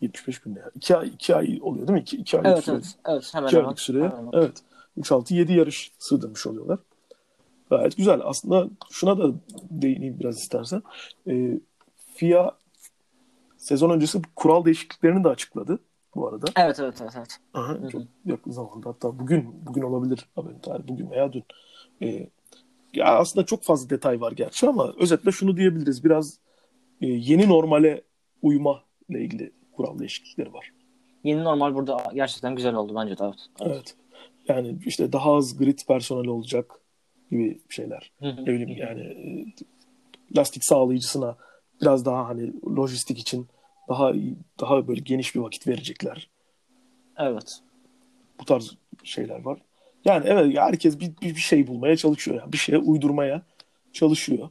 75 0.00 0.38
günde 0.38 0.60
ya. 0.60 0.70
2 0.74 0.96
ay, 0.96 1.08
2 1.08 1.36
ay 1.36 1.58
oluyor 1.62 1.88
değil 1.88 1.98
mi? 1.98 2.02
2, 2.02 2.16
2 2.16 2.38
aylık 2.38 2.52
evet, 2.52 2.64
süre. 2.64 2.74
Evet, 2.74 2.96
evet. 3.04 3.34
Hemen 3.34 3.48
2 3.48 3.58
aylık 3.58 3.80
süreye. 3.80 4.08
Hemen. 4.08 4.30
Evet. 4.32 4.62
3, 4.96 5.12
6, 5.12 5.34
7 5.34 5.52
yarış 5.52 5.92
sığdırmış 5.98 6.46
oluyorlar. 6.46 6.78
Gayet 7.70 7.96
güzel. 7.96 8.20
Aslında 8.24 8.68
şuna 8.90 9.18
da 9.18 9.34
değineyim 9.70 10.20
biraz 10.20 10.38
istersen. 10.38 10.82
E, 11.28 11.60
FIA 12.14 12.56
sezon 13.56 13.90
öncesi 13.90 14.22
kural 14.36 14.64
değişikliklerini 14.64 15.24
de 15.24 15.28
açıkladı 15.28 15.78
bu 16.14 16.28
arada. 16.28 16.46
Evet 16.56 16.80
evet 16.80 16.98
evet. 17.02 17.12
evet. 17.16 17.38
Aha, 17.54 17.88
çok 17.88 18.02
yakın 18.24 18.50
zamanda 18.50 18.88
hatta 18.88 19.18
bugün 19.18 19.66
bugün 19.66 19.82
olabilir 19.82 20.28
haberin 20.34 20.58
tarihi 20.58 20.88
bugün 20.88 21.10
veya 21.10 21.32
dün. 21.32 21.44
Ee, 22.02 22.28
ya 22.94 23.06
aslında 23.06 23.46
çok 23.46 23.62
fazla 23.62 23.90
detay 23.90 24.20
var 24.20 24.32
gerçi 24.32 24.68
ama 24.68 24.92
özetle 24.98 25.32
şunu 25.32 25.56
diyebiliriz 25.56 26.04
biraz 26.04 26.38
e, 27.00 27.06
yeni 27.06 27.48
normale 27.48 28.02
uyma 28.42 28.82
ile 29.08 29.20
ilgili 29.20 29.52
kural 29.72 29.98
değişiklikleri 29.98 30.52
var. 30.52 30.72
Yeni 31.24 31.44
normal 31.44 31.74
burada 31.74 32.04
gerçekten 32.14 32.56
güzel 32.56 32.74
oldu 32.74 32.94
bence 32.96 33.18
de 33.18 33.24
evet. 33.24 33.46
Evet. 33.60 33.96
Yani 34.48 34.78
işte 34.86 35.12
daha 35.12 35.34
az 35.34 35.58
grid 35.58 35.78
personeli 35.88 36.30
olacak 36.30 36.80
gibi 37.30 37.60
şeyler. 37.68 38.12
ne 38.20 38.46
bileyim 38.46 38.70
yani 38.70 39.00
e, 39.00 39.44
lastik 40.36 40.64
sağlayıcısına 40.64 41.36
biraz 41.80 42.04
daha 42.04 42.28
hani 42.28 42.52
lojistik 42.76 43.18
için 43.18 43.46
daha 43.88 44.12
daha 44.60 44.88
böyle 44.88 45.00
geniş 45.00 45.34
bir 45.34 45.40
vakit 45.40 45.66
verecekler. 45.66 46.30
Evet. 47.16 47.60
Bu 48.40 48.44
tarz 48.44 48.76
şeyler 49.04 49.40
var. 49.44 49.58
Yani 50.04 50.24
evet 50.26 50.58
herkes 50.58 51.00
bir, 51.00 51.12
bir, 51.22 51.34
bir 51.34 51.40
şey 51.40 51.66
bulmaya 51.66 51.96
çalışıyor. 51.96 52.36
Yani. 52.40 52.52
Bir 52.52 52.58
şeye 52.58 52.78
uydurmaya 52.78 53.42
çalışıyor. 53.92 54.48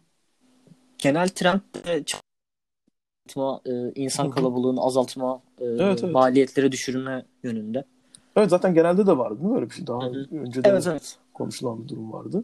Genel 0.97 1.29
trend 1.29 1.61
e, 3.65 3.91
insan 3.95 4.31
kalabalığını 4.31 4.81
azaltma, 4.81 5.41
e, 5.59 5.65
evet, 5.65 6.03
evet. 6.03 6.13
maliyetleri 6.13 6.71
düşürme 6.71 7.25
yönünde. 7.43 7.85
Evet 8.35 8.49
zaten 8.49 8.73
genelde 8.73 9.07
de 9.07 9.17
vardı 9.17 9.39
değil 9.39 9.49
mi 9.49 9.55
öyle 9.55 9.69
bir 9.69 9.75
şey? 9.75 9.87
Daha 9.87 10.01
Hı-hı. 10.01 10.27
önce 10.31 10.63
de 10.63 10.69
evet, 10.69 10.87
evet. 10.87 11.17
konuşulan 11.33 11.83
bir 11.83 11.89
durum 11.89 12.13
vardı. 12.13 12.43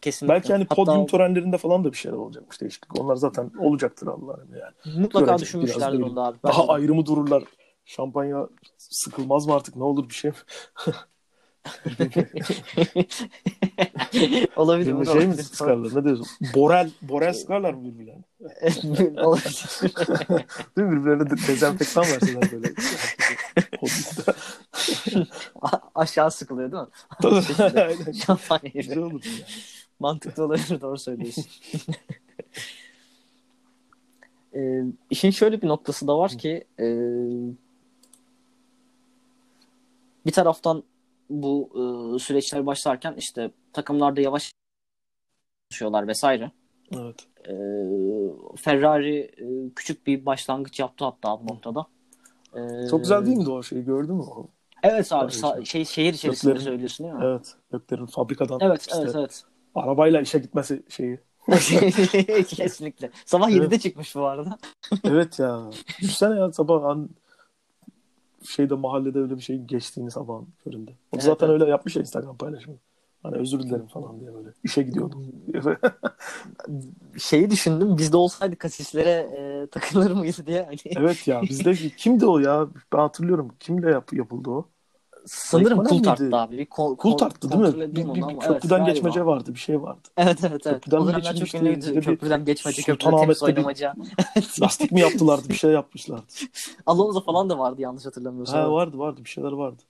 Kesinlikle. 0.00 0.34
Belki 0.34 0.52
hani 0.52 0.62
Hatta 0.62 0.74
podyum 0.74 1.06
törenlerinde 1.06 1.58
falan 1.58 1.84
da 1.84 1.92
bir 1.92 1.96
şeyler 1.96 2.16
olacakmış 2.16 2.60
değişiklik. 2.60 3.00
Onlar 3.00 3.16
zaten 3.16 3.50
olacaktır 3.58 4.06
Allah'ım 4.06 4.48
yani. 4.54 4.98
mutlaka 4.98 5.26
görecek, 5.26 5.46
düşünmüşlerdir 5.46 6.00
onu 6.00 6.20
abi. 6.20 6.38
Daha 6.42 6.62
de. 6.68 6.72
ayrı 6.72 6.94
mı 6.94 7.06
dururlar? 7.06 7.44
Şampanya 7.84 8.48
sıkılmaz 8.78 9.46
mı 9.46 9.54
artık? 9.54 9.76
Ne 9.76 9.84
olur 9.84 10.08
bir 10.08 10.14
şey 10.14 10.30
mi? 10.30 10.36
olabilir. 14.56 14.98
da 14.98 15.04
şey 15.04 15.26
mi 15.26 15.34
sıkarlar? 15.34 16.00
Ne 16.00 16.04
diyorsun? 16.04 16.26
Borel, 16.54 16.90
borel 17.02 17.32
sıkarlar 17.32 17.74
mı 17.74 17.84
birbirlerine? 17.84 18.24
olabilir. 19.24 19.80
Değil 20.76 20.88
mi? 20.88 20.96
Birbirlerine 20.96 21.30
de- 21.30 21.46
dezenfektan 21.48 22.04
verseler 22.04 22.52
böyle. 22.52 22.68
Aşağı 25.94 26.30
sıkılıyor 26.30 26.72
değil 26.72 26.82
mi? 26.82 26.88
Tabii. 27.22 28.14
Şampanya 28.26 28.70
Güzel 28.74 28.94
gibi. 28.94 29.04
olur. 29.04 29.24
Yani. 29.24 29.44
Mantıklı 29.98 30.44
olabilir. 30.44 30.80
Doğru 30.80 30.98
söylüyorsun. 30.98 31.44
Ee, 34.56 34.82
işin 35.10 35.30
şöyle 35.30 35.62
bir 35.62 35.68
noktası 35.68 36.06
da 36.06 36.18
var 36.18 36.30
ki 36.38 36.64
e, 36.80 36.86
bir 40.26 40.32
taraftan 40.32 40.82
bu 41.30 41.68
e, 41.74 42.18
süreçler 42.18 42.66
başlarken 42.66 43.14
işte 43.18 43.50
takımlarda 43.72 44.20
yavaş 44.20 44.52
çalışıyorlar 45.70 46.08
vesaire. 46.08 46.50
Evet. 46.96 47.16
Ee, 47.48 47.52
Ferrari 48.56 49.18
e, 49.18 49.74
küçük 49.76 50.06
bir 50.06 50.26
başlangıç 50.26 50.80
yaptı 50.80 51.04
hatta 51.04 51.40
bu 51.40 51.46
noktada. 51.54 51.86
Ee, 52.54 52.88
Çok 52.90 53.00
güzel 53.00 53.26
değil 53.26 53.36
mi 53.36 53.48
o 53.48 53.62
şeyi 53.62 53.84
gördün 53.84 54.14
mü? 54.14 54.24
Evet 54.84 55.12
abi 55.12 55.32
sa- 55.32 55.40
canım. 55.40 55.66
şey 55.66 55.84
şehir 55.84 56.14
içerisinde 56.14 56.52
Göklerin- 56.52 56.64
söylüyorsun 56.64 57.04
değil 57.06 57.16
mi? 57.16 57.24
Evet. 57.24 57.54
Göklerin 57.72 58.06
fabrikadan 58.06 58.58
Evet 58.60 58.80
işte 58.80 58.92
evet 59.02 59.14
evet. 59.14 59.44
arabayla 59.74 60.20
işe 60.20 60.38
gitmesi 60.38 60.82
şeyi. 60.88 61.20
Kesinlikle. 62.48 63.10
Sabah 63.24 63.50
Evet. 63.50 63.62
7'de 63.62 63.78
çıkmış 63.78 64.14
bu 64.14 64.26
arada. 64.26 64.58
Evet 65.04 65.38
ya. 65.38 65.70
Düşünsene 66.00 66.38
ya 66.38 66.52
sabah 66.52 66.84
an 66.84 67.10
şeyde 68.44 68.74
mahallede 68.74 69.18
öyle 69.18 69.36
bir 69.36 69.42
şeyin 69.42 69.66
geçtiğini 69.66 70.10
sabahın 70.10 70.48
köründe. 70.64 70.90
O 70.90 70.94
Evet, 71.12 71.22
zaten 71.24 71.46
evet. 71.46 71.60
öyle 71.60 71.70
yapmış 71.70 71.96
ya 71.96 72.02
Instagram 72.02 72.36
paylaşımı. 72.36 72.76
Hani 73.22 73.36
özür 73.36 73.62
dilerim 73.62 73.86
falan 73.86 74.20
diye 74.20 74.34
böyle. 74.34 74.48
İşe 74.64 74.82
gidiyordum. 74.82 75.32
Şeyi 77.18 77.50
düşündüm 77.50 77.98
bizde 77.98 78.16
olsaydı 78.16 78.56
kasislere 78.56 79.10
e, 79.10 79.66
takılır 79.70 80.10
mıyız 80.10 80.46
diye. 80.46 80.62
Hani, 80.64 80.76
evet 80.96 81.28
ya 81.28 81.42
bizde 81.42 81.74
kimdi 81.96 82.26
o 82.26 82.38
ya? 82.38 82.68
Ben 82.92 82.98
hatırlıyorum. 82.98 83.52
Kimle 83.60 83.90
yap, 83.90 84.12
yapıldı 84.12 84.50
o? 84.50 84.68
Sanırım 85.26 85.78
Ayıp 85.78 85.90
Kultart'tı 85.90 86.22
mıydı? 86.22 86.36
abi. 86.36 86.58
Bir 86.58 86.66
ko- 86.66 86.96
Kultart'tı 86.96 87.50
değil 87.50 87.62
kontrol 87.62 87.78
mi? 87.78 87.96
Bir, 87.96 87.96
bir, 87.96 88.14
bir 88.14 88.40
köprüden 88.40 88.76
evet, 88.78 88.86
geçmece 88.86 89.20
galiba. 89.20 89.32
vardı. 89.32 89.54
Bir 89.54 89.58
şey 89.58 89.82
vardı. 89.82 90.08
Evet 90.16 90.38
evet 90.44 90.66
evet. 90.66 90.74
Köprüden 90.74 90.96
o 90.96 91.06
dönemler 91.06 91.36
çok 91.36 91.54
ünlüydü. 91.54 92.00
Köprüden 92.00 92.44
geçmece, 92.44 92.82
köprüde 92.82 93.04
Sultanahmet'te 93.04 93.46
tenis 93.46 93.56
oynamaca. 93.56 93.94
Lastik 94.60 94.92
mi 94.92 95.00
yaptılardı? 95.00 95.48
Bir 95.48 95.54
şey 95.54 95.70
yapmışlardı. 95.70 96.24
Alonso 96.86 97.20
falan 97.24 97.50
da 97.50 97.58
vardı 97.58 97.82
yanlış 97.82 98.06
hatırlamıyorsam. 98.06 98.60
Ha 98.60 98.72
vardı 98.72 98.98
vardı. 98.98 99.20
Bir 99.24 99.30
şeyler 99.30 99.52
vardı. 99.52 99.82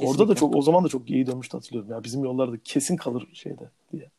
Orada 0.00 0.12
Kesinlikle. 0.12 0.28
da 0.28 0.34
çok 0.34 0.56
o 0.56 0.62
zaman 0.62 0.84
da 0.84 0.88
çok 0.88 1.10
iyi 1.10 1.26
dönmüştü 1.26 1.56
hatırlıyorum. 1.56 1.90
Ya 1.90 2.04
bizim 2.04 2.24
yollarda 2.24 2.56
kesin 2.64 2.96
kalır 2.96 3.28
şeyde 3.32 3.70
diye. 3.92 4.10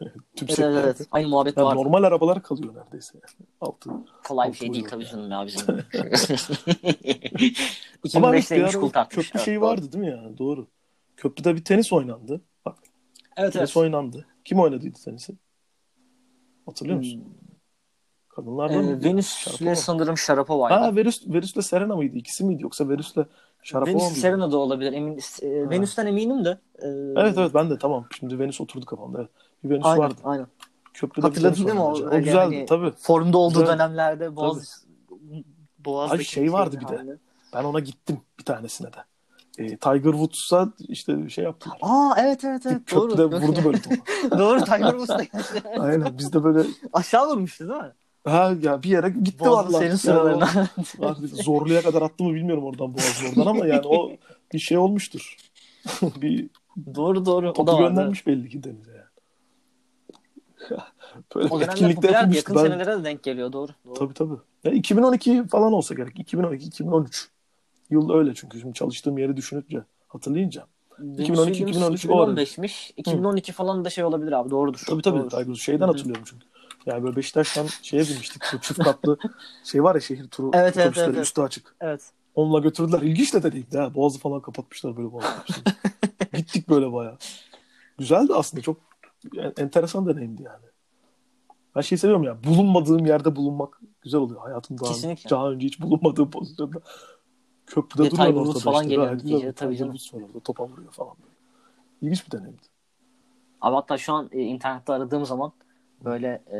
Tüm 0.36 0.48
Evet, 0.58 0.84
evet. 0.84 1.08
Aynı 1.10 1.28
muhabbet 1.28 1.56
Ya 1.56 1.64
vardı. 1.64 1.76
normal 1.78 2.02
arabalar 2.02 2.42
kalıyor 2.42 2.74
neredeyse. 2.74 3.18
Yani. 3.18 3.48
Altı. 3.60 3.90
Kolay 4.28 4.48
bir 4.52 4.56
şey 4.56 4.72
değil 4.72 4.84
tabii 4.88 5.04
yani. 5.04 5.10
canım 5.12 5.30
ya 5.30 5.46
bizim. 5.46 5.66
Ama 8.14 8.34
evet, 8.36 8.50
bir 8.50 8.56
2005'teymiş 8.56 8.64
ara 8.70 8.80
Kultart'mış. 8.80 9.30
köprü 9.30 9.44
şeyi 9.44 9.60
vardı 9.60 9.92
değil 9.92 10.04
mi 10.04 10.10
yani? 10.10 10.38
Doğru. 10.38 10.66
Köprüde 11.16 11.56
bir 11.56 11.64
tenis 11.64 11.92
oynandı. 11.92 12.40
Bak 12.64 12.76
Evet 13.36 13.52
tenis 13.52 13.76
evet. 13.76 13.76
oynandı. 13.76 14.26
Kim 14.44 14.60
oynadıydı 14.60 14.98
tenisi? 15.04 15.32
Hatırlıyor 16.66 16.98
musun? 16.98 17.24
Kadınlardan 18.28 18.84
Ee? 18.88 19.04
Venüs'le 19.04 19.74
sanırım 19.74 20.18
Şarapova'ydı. 20.18 20.74
Ha 20.78 20.96
Venüs, 20.96 21.28
Venüs'le 21.28 21.60
Serena 21.62 21.96
mıydı? 21.96 22.16
İkisi 22.16 22.44
miydi? 22.44 22.62
Yoksa 22.62 22.88
Venüs'le 22.88 23.16
Sharapova 23.62 23.90
Venüs 23.92 24.02
mıydı? 24.04 24.20
Serena 24.20 24.52
da 24.52 24.56
olabilir. 24.56 24.92
Emin, 24.92 25.18
e, 25.42 25.70
Venüs'ten 25.70 26.06
eminim 26.06 26.44
de. 26.44 26.58
e, 26.78 26.86
Evet 27.16 27.38
evet 27.38 27.54
ben 27.54 27.70
de 27.70 27.78
tamam. 27.78 28.06
Şimdi 28.18 28.38
Venüs 28.38 28.60
oturdu 28.60 28.86
kafamda. 28.86 29.18
Evet. 29.20 29.30
Venüs 29.64 29.84
Aynen, 29.86 29.98
vardı. 29.98 30.14
aynen. 30.24 30.46
Köprüde 30.94 31.26
Hatırladın 31.26 31.56
değil 31.64 31.74
mi 31.74 31.80
o. 31.80 31.90
O 31.90 31.94
güzeldi 32.18 32.36
hani- 32.36 32.66
tabii. 32.66 32.90
Formda 32.90 33.38
olduğu 33.38 33.58
Güzel. 33.60 33.74
dönemlerde 33.74 34.36
Boğaz 34.36 34.84
Boğaz'daki 35.78 36.16
Abi 36.20 36.24
şey 36.24 36.52
vardı 36.52 36.78
bir 36.80 36.88
de. 36.88 36.96
halinde. 36.96 37.18
Ben 37.54 37.64
ona 37.64 37.80
gittim 37.80 38.20
bir 38.38 38.44
tanesine 38.44 38.86
de. 38.92 38.96
Ee, 39.58 39.66
Tiger 39.76 40.02
Woods'a 40.12 40.68
işte 40.88 41.28
şey 41.28 41.44
yaptılar. 41.44 41.78
Aa 41.82 42.14
evet 42.18 42.44
evet 42.44 42.66
evet 42.66 42.80
doğru. 42.94 43.08
Köprüde 43.08 43.24
vurdu 43.46 43.60
böyle 43.64 43.78
doğru 44.38 44.64
Tiger 44.64 44.90
Woods 44.90 45.08
da 45.08 45.22
geldi. 45.24 45.68
Aynen 45.78 46.18
biz 46.18 46.32
de 46.32 46.44
böyle 46.44 46.68
Aşağı 46.92 47.28
vurmuştu 47.28 47.68
değil 47.68 47.80
mi? 47.80 47.92
ha 48.24 48.52
ya 48.62 48.82
bir 48.82 48.88
yere 48.88 49.08
gitti 49.10 49.38
Boğaz'ın 49.44 49.72
vallahi. 49.72 49.72
senin 49.72 49.88
Yani 49.88 49.98
sıralarına. 49.98 50.68
o- 50.98 51.14
zorluya 51.42 51.82
kadar 51.82 52.02
attı 52.02 52.24
mı 52.24 52.34
bilmiyorum 52.34 52.64
oradan 52.64 52.94
Boğaz 52.94 53.22
oradan 53.30 53.50
ama 53.50 53.66
yani 53.66 53.86
o 53.86 54.10
bir 54.52 54.58
şey 54.58 54.78
olmuştur. 54.78 55.36
bir 56.02 56.48
doğru 56.94 57.26
doğru. 57.26 57.50
O 57.50 57.52
topu 57.52 57.66
da 57.66 57.72
vardı. 57.74 57.88
göndermiş 57.88 58.26
belli 58.26 58.48
ki 58.48 58.62
denize 58.64 58.90
yani. 58.90 58.95
Böyle 61.34 61.46
O 61.46 61.48
popüler 61.48 61.88
yapılmıştı. 61.88 62.36
yakın 62.36 62.56
Ben, 62.56 62.62
senelere 62.62 62.98
de 62.98 63.04
denk 63.04 63.22
geliyor 63.22 63.52
doğru. 63.52 63.72
doğru. 63.86 63.94
Tabii 63.94 64.14
tabii. 64.14 64.34
Ya 64.64 64.72
2012 64.72 65.46
falan 65.48 65.72
olsa 65.72 65.94
gerek. 65.94 66.18
2012-2013. 66.32 67.28
Yıl 67.90 68.10
öyle 68.10 68.34
çünkü 68.34 68.60
şimdi 68.60 68.74
çalıştığım 68.74 69.18
yeri 69.18 69.36
düşününce, 69.36 69.82
hatırlayınca. 70.08 70.66
2012, 71.18 71.62
2013 71.62 72.06
o 72.06 72.20
arada. 72.22 72.42
2015'miş. 72.42 72.92
2012 72.96 73.52
falan 73.52 73.84
da 73.84 73.90
şey 73.90 74.04
olabilir 74.04 74.32
abi 74.32 74.50
doğrudur. 74.50 74.82
Tabii 74.88 75.02
tabii. 75.02 75.18
Doğrudur. 75.18 75.36
Woods. 75.36 75.60
Şeyden 75.60 75.80
Hı 75.80 75.84
hı. 75.84 75.92
hatırlıyorum 75.92 76.24
çünkü. 76.26 76.46
Yani 76.86 77.02
böyle 77.02 77.16
Beşiktaş'tan 77.16 77.66
şeye 77.82 78.02
binmiştik. 78.02 78.42
Bu 78.54 78.60
çift 78.60 78.82
katlı 78.84 79.18
şey 79.64 79.82
var 79.82 79.94
ya 79.94 80.00
şehir 80.00 80.28
turu 80.28 80.50
Evet, 80.54 80.76
evet, 80.76 80.98
evet, 80.98 81.08
evet. 81.14 81.26
üstü 81.26 81.40
açık. 81.40 81.76
Evet. 81.80 82.10
Onunla 82.34 82.58
götürdüler. 82.58 83.02
İlginç 83.02 83.34
de 83.34 83.42
değildi 83.52 83.78
ha. 83.78 83.94
Boğazı 83.94 84.18
falan 84.18 84.40
kapatmışlar 84.40 84.96
böyle 84.96 85.12
boğazı. 85.12 85.28
Gittik 86.36 86.68
böyle 86.68 86.92
baya. 86.92 87.18
Güzeldi 87.98 88.32
aslında. 88.34 88.62
Çok 88.62 88.76
enteresan 89.56 90.06
deneyimdi 90.06 90.42
yani. 90.42 90.64
Ben 91.76 91.80
şey 91.80 91.98
seviyorum 91.98 92.24
ya. 92.24 92.44
Bulunmadığım 92.44 93.06
yerde 93.06 93.36
bulunmak 93.36 93.80
güzel 94.02 94.20
oluyor. 94.20 94.40
Hayatımda 94.40 94.84
daha, 94.84 94.92
Kesinlikle. 94.92 95.30
daha 95.30 95.50
önce 95.50 95.66
hiç 95.66 95.80
bulunmadığım 95.80 96.30
pozisyonda. 96.30 96.80
Köprüde 97.66 98.10
duruyor 98.10 98.34
ortada 98.34 98.58
falan 98.58 98.82
işte. 98.82 98.94
geliyor 98.94 99.12
güzel. 99.12 99.52
tabii 99.52 99.76
Tiger 99.76 99.92
canım. 99.92 99.94
Var 100.12 100.28
orada. 100.28 100.40
Topa 100.40 100.68
vuruyor 100.68 100.92
falan. 100.92 101.14
İlginç 102.02 102.26
bir 102.26 102.38
deneyimdi. 102.38 102.62
Abi 103.60 103.74
hatta 103.74 103.98
şu 103.98 104.12
an 104.12 104.28
e, 104.32 104.40
internette 104.42 104.92
aradığım 104.92 105.26
zaman 105.26 105.52
böyle 106.04 106.42
e, 106.52 106.58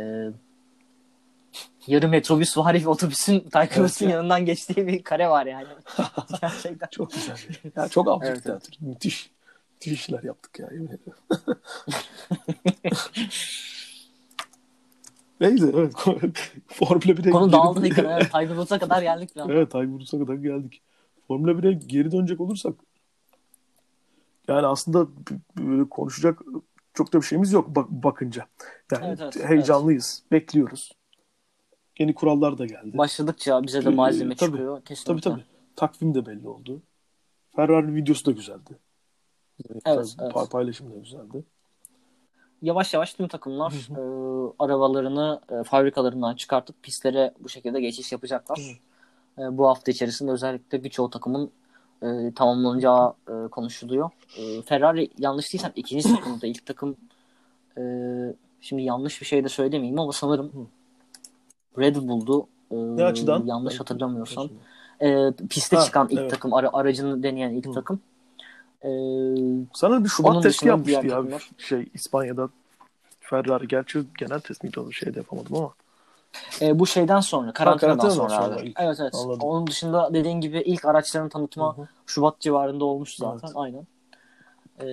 yarı 1.87 2.09
metrobüs 2.09 2.59
var 2.59 2.75
bir 2.75 2.87
otobüsün 2.87 3.41
Woods'un 3.41 4.07
ya. 4.07 4.13
yanından 4.13 4.45
geçtiği 4.45 4.87
bir 4.87 5.03
kare 5.03 5.29
var 5.29 5.47
yani. 5.47 5.67
Gerçekten. 6.41 6.89
Çok 6.91 7.13
güzel. 7.13 7.37
ya 7.77 7.89
çok 7.89 8.09
absürt 8.09 8.31
Evet, 8.31 8.43
evet. 8.47 8.63
tiyatro. 8.63 8.87
Müthiş. 8.87 9.36
Müthiş 9.77 9.93
işler 10.01 10.23
yaptık 10.23 10.59
ya. 10.59 10.69
Yemin 10.73 10.87
ediyorum. 10.89 11.23
Neyse 15.41 15.71
evet. 15.75 15.93
Formula 16.67 17.13
1'e 17.13 17.31
Konu 17.31 17.53
dağıldı 17.53 17.87
yıkana. 17.87 18.13
Evet, 18.13 18.33
Tiger 18.33 18.47
Woods'a 18.47 18.79
kadar 18.79 19.03
geldik 19.03 19.37
anda. 19.37 19.53
Evet 19.53 19.71
Tiger 19.71 19.85
Woods'a 19.85 20.19
kadar 20.19 20.35
geldik. 20.35 20.83
Formula 21.29 21.51
1'e 21.53 21.73
geri 21.73 22.13
dönecek 22.13 22.41
olursak 22.41 22.75
yani 24.49 24.67
aslında 24.67 25.07
konuşacak 25.91 26.43
çok 26.95 27.13
da 27.13 27.21
bir 27.21 27.27
şeyimiz 27.27 27.53
yok 27.53 27.69
bak- 27.77 27.91
bakınca. 27.91 28.47
Yani 28.93 29.07
Evet, 29.07 29.21
evet, 29.23 29.49
heyecanlıyız. 29.49 30.23
Bekliyoruz. 30.33 30.93
Yeni 31.99 32.15
kurallar 32.15 32.59
da 32.59 32.67
geldi. 32.67 32.99
Başladıkça 32.99 33.63
bize 33.63 33.85
de 33.85 33.89
Ee, 33.89 33.93
malzeme 33.95 34.35
tabii. 34.37 34.51
çıkıyor. 34.51 34.85
Kesinlikle. 34.85 35.21
Tabii 35.21 35.35
tabii. 35.35 35.45
Takvim 35.77 36.15
de 36.15 36.27
belli 36.27 36.49
oldu. 36.49 36.83
Ferrari 37.57 37.95
videosu 37.95 38.27
da 38.27 38.31
güzeldi. 38.31 38.79
Evet, 39.71 39.83
evet. 39.87 40.33
pa- 40.33 40.49
Paylaşım 40.49 40.93
da 40.93 40.99
güzeldi. 40.99 41.45
Yavaş 42.63 42.95
yavaş 42.95 43.15
tüm 43.15 43.29
takımlar 43.29 43.73
e, 43.73 44.01
arabalarını 44.59 45.41
e, 45.51 45.63
fabrikalarından 45.65 46.35
çıkartıp 46.35 46.83
pistlere 46.83 47.35
bu 47.41 47.49
şekilde 47.49 47.81
geçiş 47.81 48.13
yapacaklar. 48.13 48.81
E, 49.39 49.59
bu 49.59 49.69
hafta 49.69 49.91
içerisinde 49.91 50.31
özellikle 50.31 50.85
birçok 50.85 51.13
takımın 51.13 51.51
e, 52.03 52.33
tamamlanacağı 52.35 53.15
e, 53.29 53.49
konuşuluyor. 53.49 54.11
E, 54.39 54.63
Ferrari 54.63 55.09
yanlış 55.19 55.53
değilsem 55.53 55.73
ikinci 55.77 56.09
takımda 56.15 56.47
ilk 56.47 56.67
takım 56.67 56.97
e, 57.79 57.83
şimdi 58.61 58.83
yanlış 58.83 59.21
bir 59.21 59.27
şey 59.27 59.45
de 59.45 59.49
söylemeyeyim 59.49 59.99
ama 59.99 60.13
sanırım 60.13 60.69
Red 61.79 61.97
Bull'du. 61.97 62.47
E, 62.71 62.77
Ne 62.77 63.05
açıdan? 63.05 63.45
Yanlış 63.47 63.81
hatırlamıyorsam. 63.81 64.49
E, 65.03 65.33
piste 65.51 65.77
Ha, 65.77 65.83
çıkan 65.85 66.09
ilk 66.11 66.19
evet. 66.21 66.31
takım, 66.31 66.55
ara, 66.55 66.71
aracını 66.73 67.23
deneyen 67.23 67.51
ilk 67.51 67.67
Hı. 67.67 67.73
takım. 67.73 68.01
E, 68.85 68.91
Sanırım 69.75 70.05
bir 70.05 70.09
Şubat 70.09 70.43
testi 70.43 70.69
yapmıştı 70.69 71.07
ya. 71.07 71.15
takımlar. 71.15 71.51
Şey 71.59 71.89
İspanya'da 71.95 72.49
Ferrari. 73.21 73.69
Gerçi 73.69 74.03
genel 74.19 74.41
test 74.41 74.65
miydi 74.65 74.81
onu 74.81 74.93
şeyde 74.93 75.19
yapamadım 75.19 75.57
ama. 75.57 75.71
E, 76.61 76.79
bu 76.79 76.87
şeyden 76.87 77.21
sonra, 77.21 77.53
karantinadan 77.53 77.99
karantinadan 77.99 78.29
sonra, 78.29 78.45
sonra 78.45 78.61
abi. 78.61 78.75
Evet 78.79 78.99
evet. 79.01 79.15
Anladım. 79.15 79.41
Onun 79.41 79.67
dışında 79.67 80.15
dediğin 80.15 80.41
gibi 80.41 80.59
ilk 80.59 80.85
araçların 80.85 81.29
tanıtma 81.29 81.77
Hı 81.77 81.83
hı. 81.83 81.87
Şubat 82.07 82.41
civarında 82.41 82.85
olmuş 82.85 83.17
zaten. 83.17 83.49
Evet. 83.49 83.57
Aynen. 83.57 83.87
E, 84.81 84.87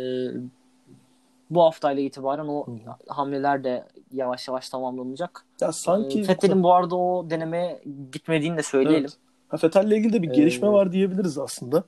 bu 1.49 1.63
haftayla 1.63 2.03
itibaren 2.03 2.47
o 2.47 2.67
Hı. 2.67 2.71
hamleler 3.07 3.63
de 3.63 3.85
yavaş 4.11 4.47
yavaş 4.47 4.69
tamamlanacak. 4.69 5.45
Ya 5.61 5.71
sanki 5.71 6.19
e, 6.19 6.23
Fettel'in 6.23 6.63
bu 6.63 6.73
arada 6.73 6.95
o 6.95 7.29
deneme 7.29 7.81
gitmediğini 8.11 8.57
de 8.57 8.63
söyleyelim. 8.63 9.03
Evet. 9.03 9.17
Ha, 9.47 9.57
Fettel'le 9.57 9.91
ilgili 9.91 10.13
de 10.13 10.21
bir 10.21 10.33
gelişme 10.33 10.67
ee, 10.67 10.71
var 10.71 10.91
diyebiliriz 10.91 11.37
aslında. 11.37 11.83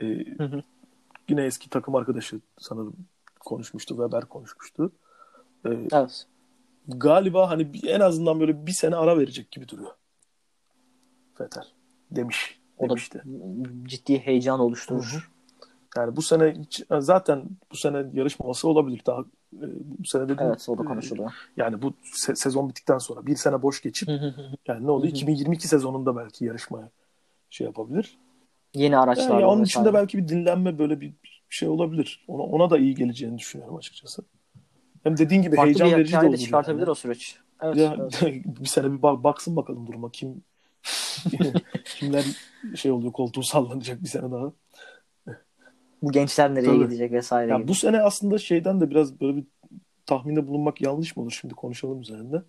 Ee, 0.00 0.06
hı. 0.38 0.62
Yine 1.30 1.44
eski 1.44 1.70
takım 1.70 1.94
arkadaşı 1.94 2.40
sanırım 2.58 2.96
konuşmuştu. 3.40 3.96
Weber 3.96 4.24
konuşmuştu. 4.24 4.92
Ee, 5.66 5.70
evet. 5.92 6.26
Galiba 6.88 7.50
hani 7.50 7.70
en 7.86 8.00
azından 8.00 8.40
böyle 8.40 8.66
bir 8.66 8.72
sene 8.72 8.96
ara 8.96 9.18
verecek 9.18 9.50
gibi 9.50 9.68
duruyor. 9.68 9.90
Fetel 11.38 11.64
demiş. 12.10 12.60
O 12.78 12.88
demişti. 12.88 13.18
da 13.18 13.88
ciddi 13.88 14.18
heyecan 14.18 14.60
oluşturur. 14.60 15.30
Yani 15.96 16.16
bu 16.16 16.22
sene 16.22 16.54
zaten 16.98 17.44
bu 17.72 17.76
sene 17.76 18.06
yarışmaması 18.12 18.68
olabilir. 18.68 19.02
Daha 19.06 19.20
e, 19.20 19.66
bu 19.82 20.06
sene 20.06 20.24
dedim. 20.24 20.36
Evet 20.40 20.68
o 20.68 20.78
da 20.78 20.82
konuşuluyor. 20.82 21.32
Yani 21.56 21.82
bu 21.82 21.88
se- 21.88 22.36
sezon 22.36 22.68
bittikten 22.68 22.98
sonra 22.98 23.26
bir 23.26 23.36
sene 23.36 23.62
boş 23.62 23.82
geçip 23.82 24.08
yani 24.68 24.86
ne 24.86 24.90
oldu? 24.90 25.06
2022 25.06 25.68
sezonunda 25.68 26.16
belki 26.16 26.44
yarışmaya 26.44 26.90
şey 27.50 27.66
yapabilir. 27.66 28.18
Yeni 28.74 28.98
araçlar. 28.98 29.30
Yani 29.30 29.46
onun 29.46 29.64
içinde 29.64 29.94
belki 29.94 30.18
bir 30.18 30.28
dinlenme 30.28 30.78
böyle 30.78 31.00
bir 31.00 31.14
şey 31.50 31.68
olabilir. 31.68 32.24
Ona, 32.28 32.42
ona 32.42 32.70
da 32.70 32.78
iyi 32.78 32.94
geleceğini 32.94 33.38
düşünüyorum 33.38 33.76
açıkçası. 33.76 34.22
Hem 35.02 35.18
dediğin 35.18 35.42
gibi 35.42 35.56
Farklı 35.56 35.68
heyecan 35.68 35.98
verici 35.98 36.12
de 36.12 36.26
olur. 36.26 36.36
çıkartabilir 36.36 36.80
yani. 36.80 36.90
o 36.90 36.94
süreç. 36.94 37.38
Evet, 37.62 37.76
ya, 37.76 37.96
evet. 38.00 38.44
bir 38.44 38.68
sene 38.68 38.92
bir 38.92 39.02
bak, 39.02 39.24
baksın 39.24 39.56
bakalım 39.56 39.86
duruma. 39.86 40.10
Kim 40.10 40.42
kimler 41.84 42.24
şey 42.74 42.90
oluyor 42.90 43.12
koltuğu 43.12 43.42
sallanacak 43.42 44.02
bir 44.02 44.08
sene 44.08 44.30
daha. 44.30 44.52
Bu 46.02 46.12
gençler 46.12 46.54
nereye 46.54 46.66
Tabii. 46.66 46.84
gidecek 46.84 47.12
vesaire. 47.12 47.50
Ya 47.50 47.68
bu 47.68 47.74
sene 47.74 48.02
aslında 48.02 48.38
şeyden 48.38 48.80
de 48.80 48.90
biraz 48.90 49.20
böyle 49.20 49.36
bir 49.36 49.44
tahminde 50.06 50.46
bulunmak 50.46 50.80
yanlış 50.80 51.16
mı 51.16 51.22
olur? 51.22 51.38
Şimdi 51.40 51.54
konuşalım 51.54 52.00
üzerinde. 52.00 52.42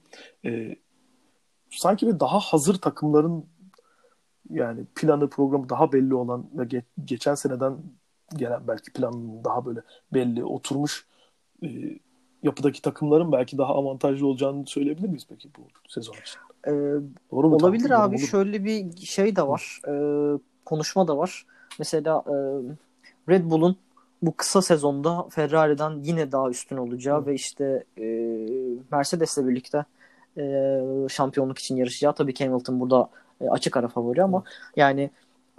Ee, 0.45 0.75
sanki 1.69 2.07
bir 2.07 2.19
daha 2.19 2.39
hazır 2.39 2.75
takımların 2.75 3.45
yani 4.49 4.85
planı 4.95 5.29
programı 5.29 5.69
daha 5.69 5.91
belli 5.91 6.15
olan 6.15 6.49
ve 6.53 6.63
ge- 6.63 6.83
geçen 7.05 7.35
seneden 7.35 7.77
gelen 8.35 8.67
belki 8.67 8.93
planın 8.93 9.43
daha 9.43 9.65
böyle 9.65 9.81
belli 10.13 10.45
oturmuş 10.45 11.05
e, 11.63 11.67
yapıdaki 12.43 12.81
takımların 12.81 13.31
belki 13.31 13.57
daha 13.57 13.75
avantajlı 13.75 14.27
olacağını 14.27 14.65
söyleyebilir 14.65 15.07
miyiz 15.07 15.25
peki 15.29 15.49
bu 15.57 15.61
sezon 15.87 16.13
için? 16.13 16.39
Ee, 16.67 16.71
Doğru 17.31 17.49
mu? 17.49 17.55
Olabilir 17.55 17.89
Tam, 17.89 18.01
abi. 18.01 18.15
Olur. 18.15 18.27
Şöyle 18.27 18.65
bir 18.65 18.95
şey 18.97 19.35
de 19.35 19.47
var. 19.47 19.81
E, 19.87 19.93
konuşma 20.65 21.07
da 21.07 21.17
var. 21.17 21.45
Mesela 21.79 22.23
e, 22.27 22.33
Red 23.29 23.49
Bull'un 23.49 23.77
bu 24.21 24.35
kısa 24.35 24.61
sezonda 24.61 25.27
Ferrari'den 25.29 25.99
yine 26.03 26.31
daha 26.31 26.49
üstün 26.49 26.77
olacağı 26.77 27.21
Hı. 27.21 27.25
ve 27.25 27.33
işte 27.33 27.83
e, 27.97 28.05
Mercedes'le 28.91 29.37
birlikte 29.37 29.85
e, 30.37 30.81
şampiyonluk 31.09 31.59
için 31.59 31.75
yarışacağı. 31.75 32.13
Tabii 32.13 32.33
Hamilton 32.39 32.79
burada 32.79 33.09
e, 33.41 33.49
açık 33.49 33.77
ara 33.77 33.87
favori 33.87 34.23
ama 34.23 34.39
Hı. 34.39 34.43
yani 34.75 35.11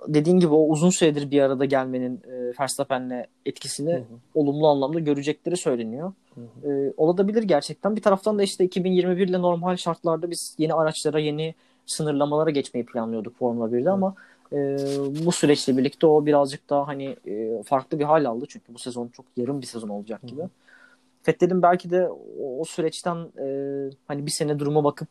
dediğin 0.09 0.41
gibi 0.41 0.55
o 0.55 0.69
uzun 0.69 0.91
süredir 0.91 1.31
bir 1.31 1.41
arada 1.41 1.65
gelmenin 1.65 2.21
e, 2.29 2.61
Verstappen'le 2.61 3.25
etkisini 3.47 3.93
hı 3.93 3.97
hı. 3.97 4.05
olumlu 4.35 4.69
anlamda 4.69 5.01
görecekleri 5.01 5.57
söyleniyor. 5.57 6.13
Hı 6.35 6.41
hı. 6.41 6.73
E, 6.73 6.93
olabilir 6.97 7.43
gerçekten. 7.43 7.97
Bir 7.97 8.03
taraftan 8.03 8.39
da 8.39 8.43
işte 8.43 8.65
2021 8.65 9.29
ile 9.29 9.43
normal 9.43 9.77
şartlarda 9.77 10.31
biz 10.31 10.55
yeni 10.59 10.75
araçlara, 10.75 11.19
yeni 11.19 11.55
sınırlamalara 11.87 12.51
geçmeyi 12.51 12.87
planlıyorduk 12.87 13.39
Formula 13.39 13.67
1'de 13.67 13.89
hı. 13.89 13.93
ama 13.93 14.15
e, 14.53 14.77
bu 15.27 15.33
süreçle 15.33 15.77
birlikte 15.77 16.07
o 16.07 16.27
birazcık 16.27 16.71
daha 16.71 16.87
hani 16.87 17.17
e, 17.27 17.63
farklı 17.63 17.99
bir 17.99 18.05
hal 18.05 18.25
aldı. 18.25 18.45
Çünkü 18.49 18.75
bu 18.75 18.79
sezon 18.79 19.09
çok 19.09 19.27
yarım 19.37 19.61
bir 19.61 19.67
sezon 19.67 19.89
olacak 19.89 20.23
gibi. 20.27 20.41
Hı 20.41 20.45
hı. 20.45 20.51
Fettel'in 21.23 21.63
belki 21.63 21.91
de 21.91 22.09
o, 22.09 22.61
o 22.61 22.65
süreçten 22.65 23.17
e, 23.17 23.47
hani 24.09 24.27
bir 24.27 24.31
sene 24.31 24.59
duruma 24.59 24.85
bakıp 24.85 25.09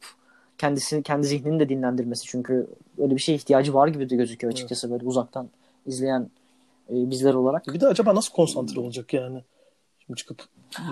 kendisi 0.61 1.03
kendi 1.03 1.27
zihnini 1.27 1.59
de 1.59 1.69
dinlendirmesi 1.69 2.23
çünkü 2.25 2.67
öyle 2.97 3.15
bir 3.15 3.21
şeye 3.21 3.35
ihtiyacı 3.35 3.73
var 3.73 3.87
gibi 3.87 4.09
de 4.09 4.15
gözüküyor 4.15 4.53
açıkçası 4.53 4.87
evet. 4.87 4.93
böyle 4.93 5.09
uzaktan 5.09 5.49
izleyen 5.85 6.29
e, 6.89 7.09
bizler 7.09 7.33
olarak. 7.33 7.67
Bir 7.67 7.79
de 7.79 7.87
acaba 7.87 8.15
nasıl 8.15 8.33
konsantre 8.33 8.79
olacak 8.79 9.13
yani? 9.13 9.43
Şimdi 9.99 10.17
çıkıp 10.17 10.43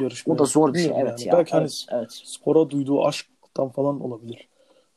yarışmaya. 0.01 0.36
O 0.36 0.39
da 0.39 0.45
zor 0.45 0.73
bir 0.73 0.79
şey 0.79 0.91
evet 0.95 1.19
yani. 1.19 1.27
ya. 1.27 1.34
Belki 1.34 1.55
evet, 1.58 1.86
hani 1.89 1.99
evet. 2.01 2.12
spora 2.12 2.69
duyduğu 2.69 3.05
aşktan 3.05 3.69
falan 3.69 4.01
olabilir. 4.01 4.47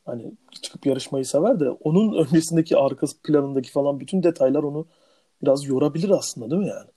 Hani 0.05 0.31
çıkıp 0.61 0.85
yarışmayı 0.85 1.25
sever 1.25 1.59
de 1.59 1.69
onun 1.69 2.17
öncesindeki 2.25 2.77
arka 2.77 3.07
planındaki 3.23 3.71
falan 3.71 3.99
bütün 3.99 4.23
detaylar 4.23 4.63
onu 4.63 4.85
biraz 5.43 5.65
yorabilir 5.65 6.09
aslında 6.09 6.51
değil 6.51 6.61
mi 6.61 6.67
yani? 6.67 6.89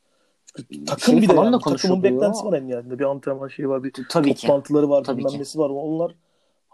Çünkü 0.56 0.84
takım 0.84 1.14
şey 1.14 1.22
bir 1.22 1.28
de 1.28 1.34
yani, 1.34 1.60
takımın 1.60 2.02
beklentisi 2.02 2.44
var 2.44 2.58
en 2.58 2.66
yani. 2.66 2.98
Bir 2.98 3.04
antrenman 3.04 3.48
şeyi 3.48 3.68
var, 3.68 3.84
bir 3.84 3.92
Tabii 4.08 4.34
toplantıları 4.34 4.86
ki. 4.86 4.90
var, 4.90 5.04
Tabii 5.04 5.24
bilmem 5.24 5.40
nesi 5.40 5.58
var. 5.58 5.70
Onlar 5.70 6.14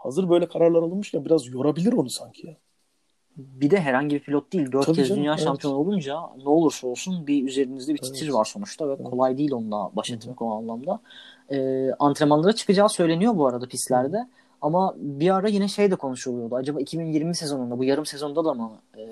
hazır 0.03 0.29
böyle 0.29 0.47
kararlar 0.47 0.79
alınmışken 0.79 1.25
biraz 1.25 1.47
yorabilir 1.47 1.93
onu 1.93 2.09
sanki 2.09 2.47
ya. 2.47 2.55
Bir 3.37 3.71
de 3.71 3.79
herhangi 3.79 4.15
bir 4.15 4.19
pilot 4.19 4.53
değil. 4.53 4.71
Dört 4.71 4.85
Tabii 4.85 4.95
kez 4.95 5.07
canım, 5.07 5.21
dünya 5.21 5.33
evet. 5.33 5.43
şampiyonu 5.43 5.77
olunca 5.77 6.19
ne 6.43 6.49
olursa 6.49 6.87
olsun 6.87 7.27
bir 7.27 7.47
üzerinizde 7.47 7.93
bir 7.93 7.97
titir 7.97 8.25
evet. 8.25 8.33
var 8.33 8.45
sonuçta 8.45 8.89
ve 8.89 8.93
evet. 8.93 9.09
kolay 9.09 9.37
değil 9.37 9.51
onunla 9.51 9.91
baş 9.95 10.11
etmek 10.11 10.41
o 10.41 10.51
anlamda. 10.51 10.99
Ee, 11.51 11.91
antrenmanlara 11.99 12.53
çıkacağı 12.53 12.89
söyleniyor 12.89 13.37
bu 13.37 13.47
arada 13.47 13.67
pistlerde. 13.67 14.17
Hı. 14.17 14.27
Ama 14.61 14.95
bir 14.97 15.35
ara 15.35 15.47
yine 15.47 15.67
şey 15.67 15.91
de 15.91 15.95
konuşuluyordu. 15.95 16.55
Acaba 16.55 16.79
2020 16.79 17.35
sezonunda 17.35 17.77
bu 17.77 17.83
yarım 17.83 18.05
sezonda 18.05 18.45
da 18.45 18.53
mı 18.53 18.71
e, 18.97 19.09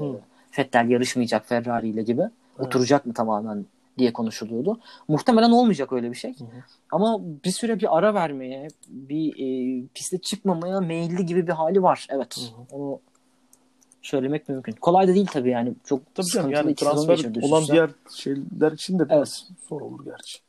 Vettel 0.58 0.90
yarışmayacak 0.90 1.46
Ferrari 1.46 1.90
ile 1.90 2.02
gibi? 2.02 2.22
Evet. 2.22 2.68
Oturacak 2.68 3.06
mı 3.06 3.14
tamamen 3.14 3.66
diye 3.98 4.14
konuşuluyordu. 4.14 4.80
Muhtemelen 5.08 5.52
olmayacak 5.52 5.94
öyle 5.94 6.12
bir 6.12 6.16
şey. 6.16 6.40
Hı 6.40 6.44
hı. 6.44 6.64
Ama 6.92 7.20
bir 7.46 7.52
süre 7.52 7.80
bir 7.80 7.98
ara 7.98 8.14
vermeye, 8.14 8.68
bir 8.88 9.34
e, 9.40 9.84
piste 9.94 10.18
çıkmamaya 10.18 10.80
meyilli 10.80 11.26
gibi 11.26 11.48
bir 11.48 11.52
hali 11.52 11.84
var. 11.84 12.08
Evet. 12.10 12.38
Hı 12.38 12.42
hı. 12.42 12.76
Onu 12.78 13.00
söylemek 14.02 14.50
mümkün. 14.50 14.72
Kolay 14.72 15.08
da 15.08 15.14
değil 15.14 15.28
tabii 15.32 15.50
yani. 15.50 15.74
Çok 15.86 16.16
tabii 16.16 16.28
canım, 16.28 16.52
yani 16.52 16.76
transfer 16.76 17.42
olan 17.42 17.64
diğer 17.68 17.90
şeyler 18.16 18.72
için 18.72 19.00
de 19.00 19.10
biraz 19.10 19.48
evet. 19.50 19.68
zor 19.70 19.82
olur 19.82 20.06
gerçi. 20.06 20.40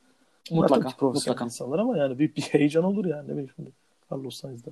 Mutlaka. 0.51 0.89
Mutlaka. 1.07 1.45
insanlar 1.45 1.79
ama 1.79 1.97
yani 1.97 2.19
bir, 2.19 2.35
bir 2.35 2.41
heyecan 2.51 2.83
olur 2.83 3.05
yani. 3.05 3.27
Ne 3.27 3.31
bileyim 3.31 3.49
şimdi. 3.55 3.71
Carlos 4.11 4.35
Sainz'da 4.35 4.71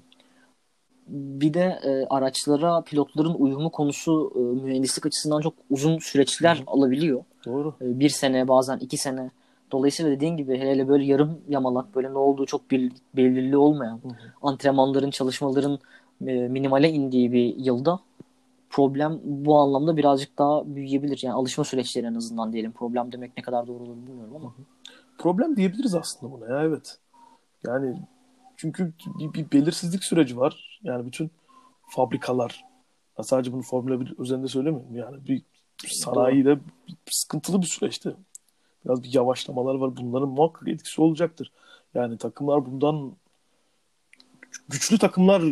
bir 1.08 1.54
de 1.54 1.80
e, 1.84 2.06
araçlara 2.10 2.82
pilotların 2.82 3.34
uyumu 3.34 3.72
konusu 3.72 4.34
e, 4.36 4.40
mühendislik 4.40 5.06
açısından 5.06 5.42
çok 5.42 5.54
uzun 5.70 6.00
süreçler 6.00 6.56
Hı. 6.56 6.64
alabiliyor. 6.68 7.24
Doğru. 7.46 7.76
E, 7.82 8.00
bir 8.00 8.10
sene 8.10 8.48
bazen 8.48 8.78
iki 8.78 8.98
sene. 8.98 9.32
Dolayısıyla 9.72 10.12
dediğin 10.12 10.38
gibi 10.38 10.60
hele 10.60 10.72
hele 10.72 10.88
böyle 10.88 11.06
yarım 11.06 11.42
yamalak 11.50 11.96
böyle 11.96 12.14
ne 12.14 12.18
olduğu 12.18 12.46
çok 12.46 12.72
bil, 12.72 12.92
belirli 13.16 13.58
olmayan 13.58 13.96
Hı. 13.96 14.10
antrenmanların 14.42 15.12
çalışmaların 15.12 15.80
e, 16.28 16.34
minimale 16.34 16.90
indiği 16.90 17.32
bir 17.32 17.56
yılda 17.58 18.00
problem 18.70 19.20
bu 19.24 19.58
anlamda 19.58 19.98
birazcık 19.98 20.38
daha 20.38 20.76
büyüyebilir. 20.76 21.20
Yani 21.24 21.36
alışma 21.36 21.64
süreçleri 21.64 22.06
en 22.06 22.16
azından 22.16 22.54
diyelim. 22.54 22.72
Problem 22.72 23.12
demek 23.12 23.38
ne 23.38 23.44
kadar 23.44 23.68
doğru 23.68 23.84
olur 23.84 23.98
bilmiyorum 24.08 24.36
ama. 24.36 24.54
Problem 25.18 25.56
diyebiliriz 25.56 25.96
aslında 25.96 26.34
buna 26.34 26.48
ya 26.48 26.64
evet. 26.64 26.98
Yani 27.68 27.96
çünkü 28.58 28.94
bir, 29.20 29.34
bir 29.34 29.52
belirsizlik 29.52 30.04
süreci 30.04 30.38
var. 30.38 30.70
Yani 30.84 31.06
bütün 31.06 31.32
fabrikalar 31.89 32.65
sadece 33.22 33.54
bunu 33.54 33.62
Formula 33.62 34.02
1 34.02 34.15
üzerinde 34.20 34.48
söylemiyorum. 34.48 34.96
Yani 34.96 35.28
bir 35.28 35.44
sanayide 35.88 36.60
bir 36.88 37.12
sıkıntılı 37.12 37.62
bir 37.62 37.67
süreçti. 37.67 38.15
Biraz 38.86 39.04
bir 39.04 39.13
yavaşlamalar 39.13 39.76
var. 39.76 39.98
Bunların 39.98 40.30
muhakkak 40.30 40.67
etkisi 40.67 41.02
olacaktır. 41.02 41.52
Yani 41.94 42.17
takımlar 42.17 42.65
bundan 42.65 43.15
güçlü 44.70 44.98
takımlar 44.98 45.44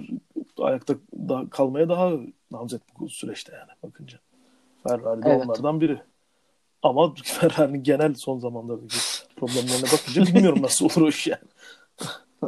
ayakta 0.57 0.95
da 1.13 1.45
kalmaya 1.49 1.89
daha 1.89 2.11
namzet 2.51 2.81
bu 2.99 3.09
süreçte 3.09 3.53
yani 3.53 3.71
bakınca. 3.83 4.19
Ferrari 4.83 5.23
de 5.23 5.29
evet. 5.29 5.45
onlardan 5.45 5.81
biri. 5.81 6.01
Ama 6.83 7.13
Ferrari'nin 7.23 7.83
genel 7.83 8.13
son 8.13 8.39
zamanlardaki 8.39 8.95
problemlerine 9.35 9.85
bakınca 9.93 10.25
bilmiyorum 10.25 10.61
nasıl 10.61 10.85
olur 10.85 11.01
o 11.01 11.09
iş 11.09 11.27
yani. 11.27 11.41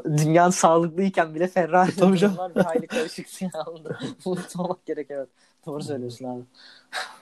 Dünyanın 0.05 0.51
sağlıklıyken 0.51 1.35
bile 1.35 1.47
Ferrari 1.47 1.95
Tabii 1.95 2.17
canım. 2.17 2.37
var 2.37 2.55
bir 2.55 2.61
hayli 2.61 2.87
karışıksın 2.87 3.51
ya. 3.53 3.65
Unutmamak 4.25 4.85
gerek 4.85 5.07
evet. 5.09 5.29
Doğru 5.65 5.83
söylüyorsun 5.83 6.25
abi. 6.25 6.43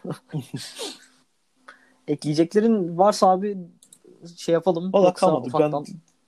Ekleyeceklerin 2.08 2.98
varsa 2.98 3.30
abi 3.30 3.58
şey 4.38 4.54
yapalım. 4.54 4.94
Valla 4.94 5.14
kalmadı. 5.14 5.48
Ufaktan... 5.48 5.86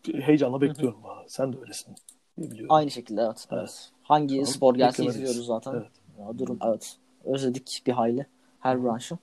Ben 0.08 0.22
heyecanla 0.22 0.62
bekliyorum. 0.62 1.04
Hı-hı. 1.04 1.26
Sen 1.28 1.54
de 1.54 1.58
öylesin. 1.62 1.96
Biliyorum. 2.38 2.76
Aynı 2.76 2.92
şekilde 2.92 3.22
evet. 3.22 3.48
evet. 3.52 3.92
Hangi 4.04 4.36
tamam. 4.36 4.46
spor 4.46 4.76
gelse 4.76 5.06
izliyoruz 5.06 5.46
zaten. 5.46 5.74
Evet. 5.74 5.92
Ya, 6.20 6.40
durum 6.40 6.60
evet. 6.66 6.98
Özledik 7.24 7.84
bir 7.86 7.92
hayli 7.92 8.26
her 8.60 8.84
branşı. 8.84 9.18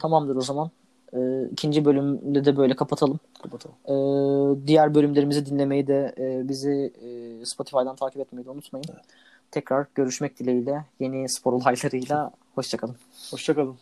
Tamamdır 0.00 0.36
o 0.36 0.40
zaman. 0.40 0.70
E, 1.12 1.48
ikinci 1.52 1.84
bölümde 1.84 2.44
de 2.44 2.56
böyle 2.56 2.76
kapatalım. 2.76 3.20
Kapatalım. 3.42 3.76
E, 3.86 4.66
diğer 4.66 4.94
bölümlerimizi 4.94 5.46
dinlemeyi 5.46 5.86
de 5.86 6.14
e, 6.18 6.48
bizi 6.48 6.92
e, 7.02 7.46
Spotify'dan 7.46 7.96
takip 7.96 8.20
etmeyi 8.20 8.46
de 8.46 8.50
unutmayın. 8.50 8.86
Evet. 8.92 9.04
Tekrar 9.50 9.86
görüşmek 9.94 10.38
dileğiyle 10.38 10.84
yeni 11.00 11.28
spor 11.28 11.52
olaylarıyla. 11.52 12.30
Hoşçakalın. 12.54 12.96
Hoşçakalın. 13.30 13.76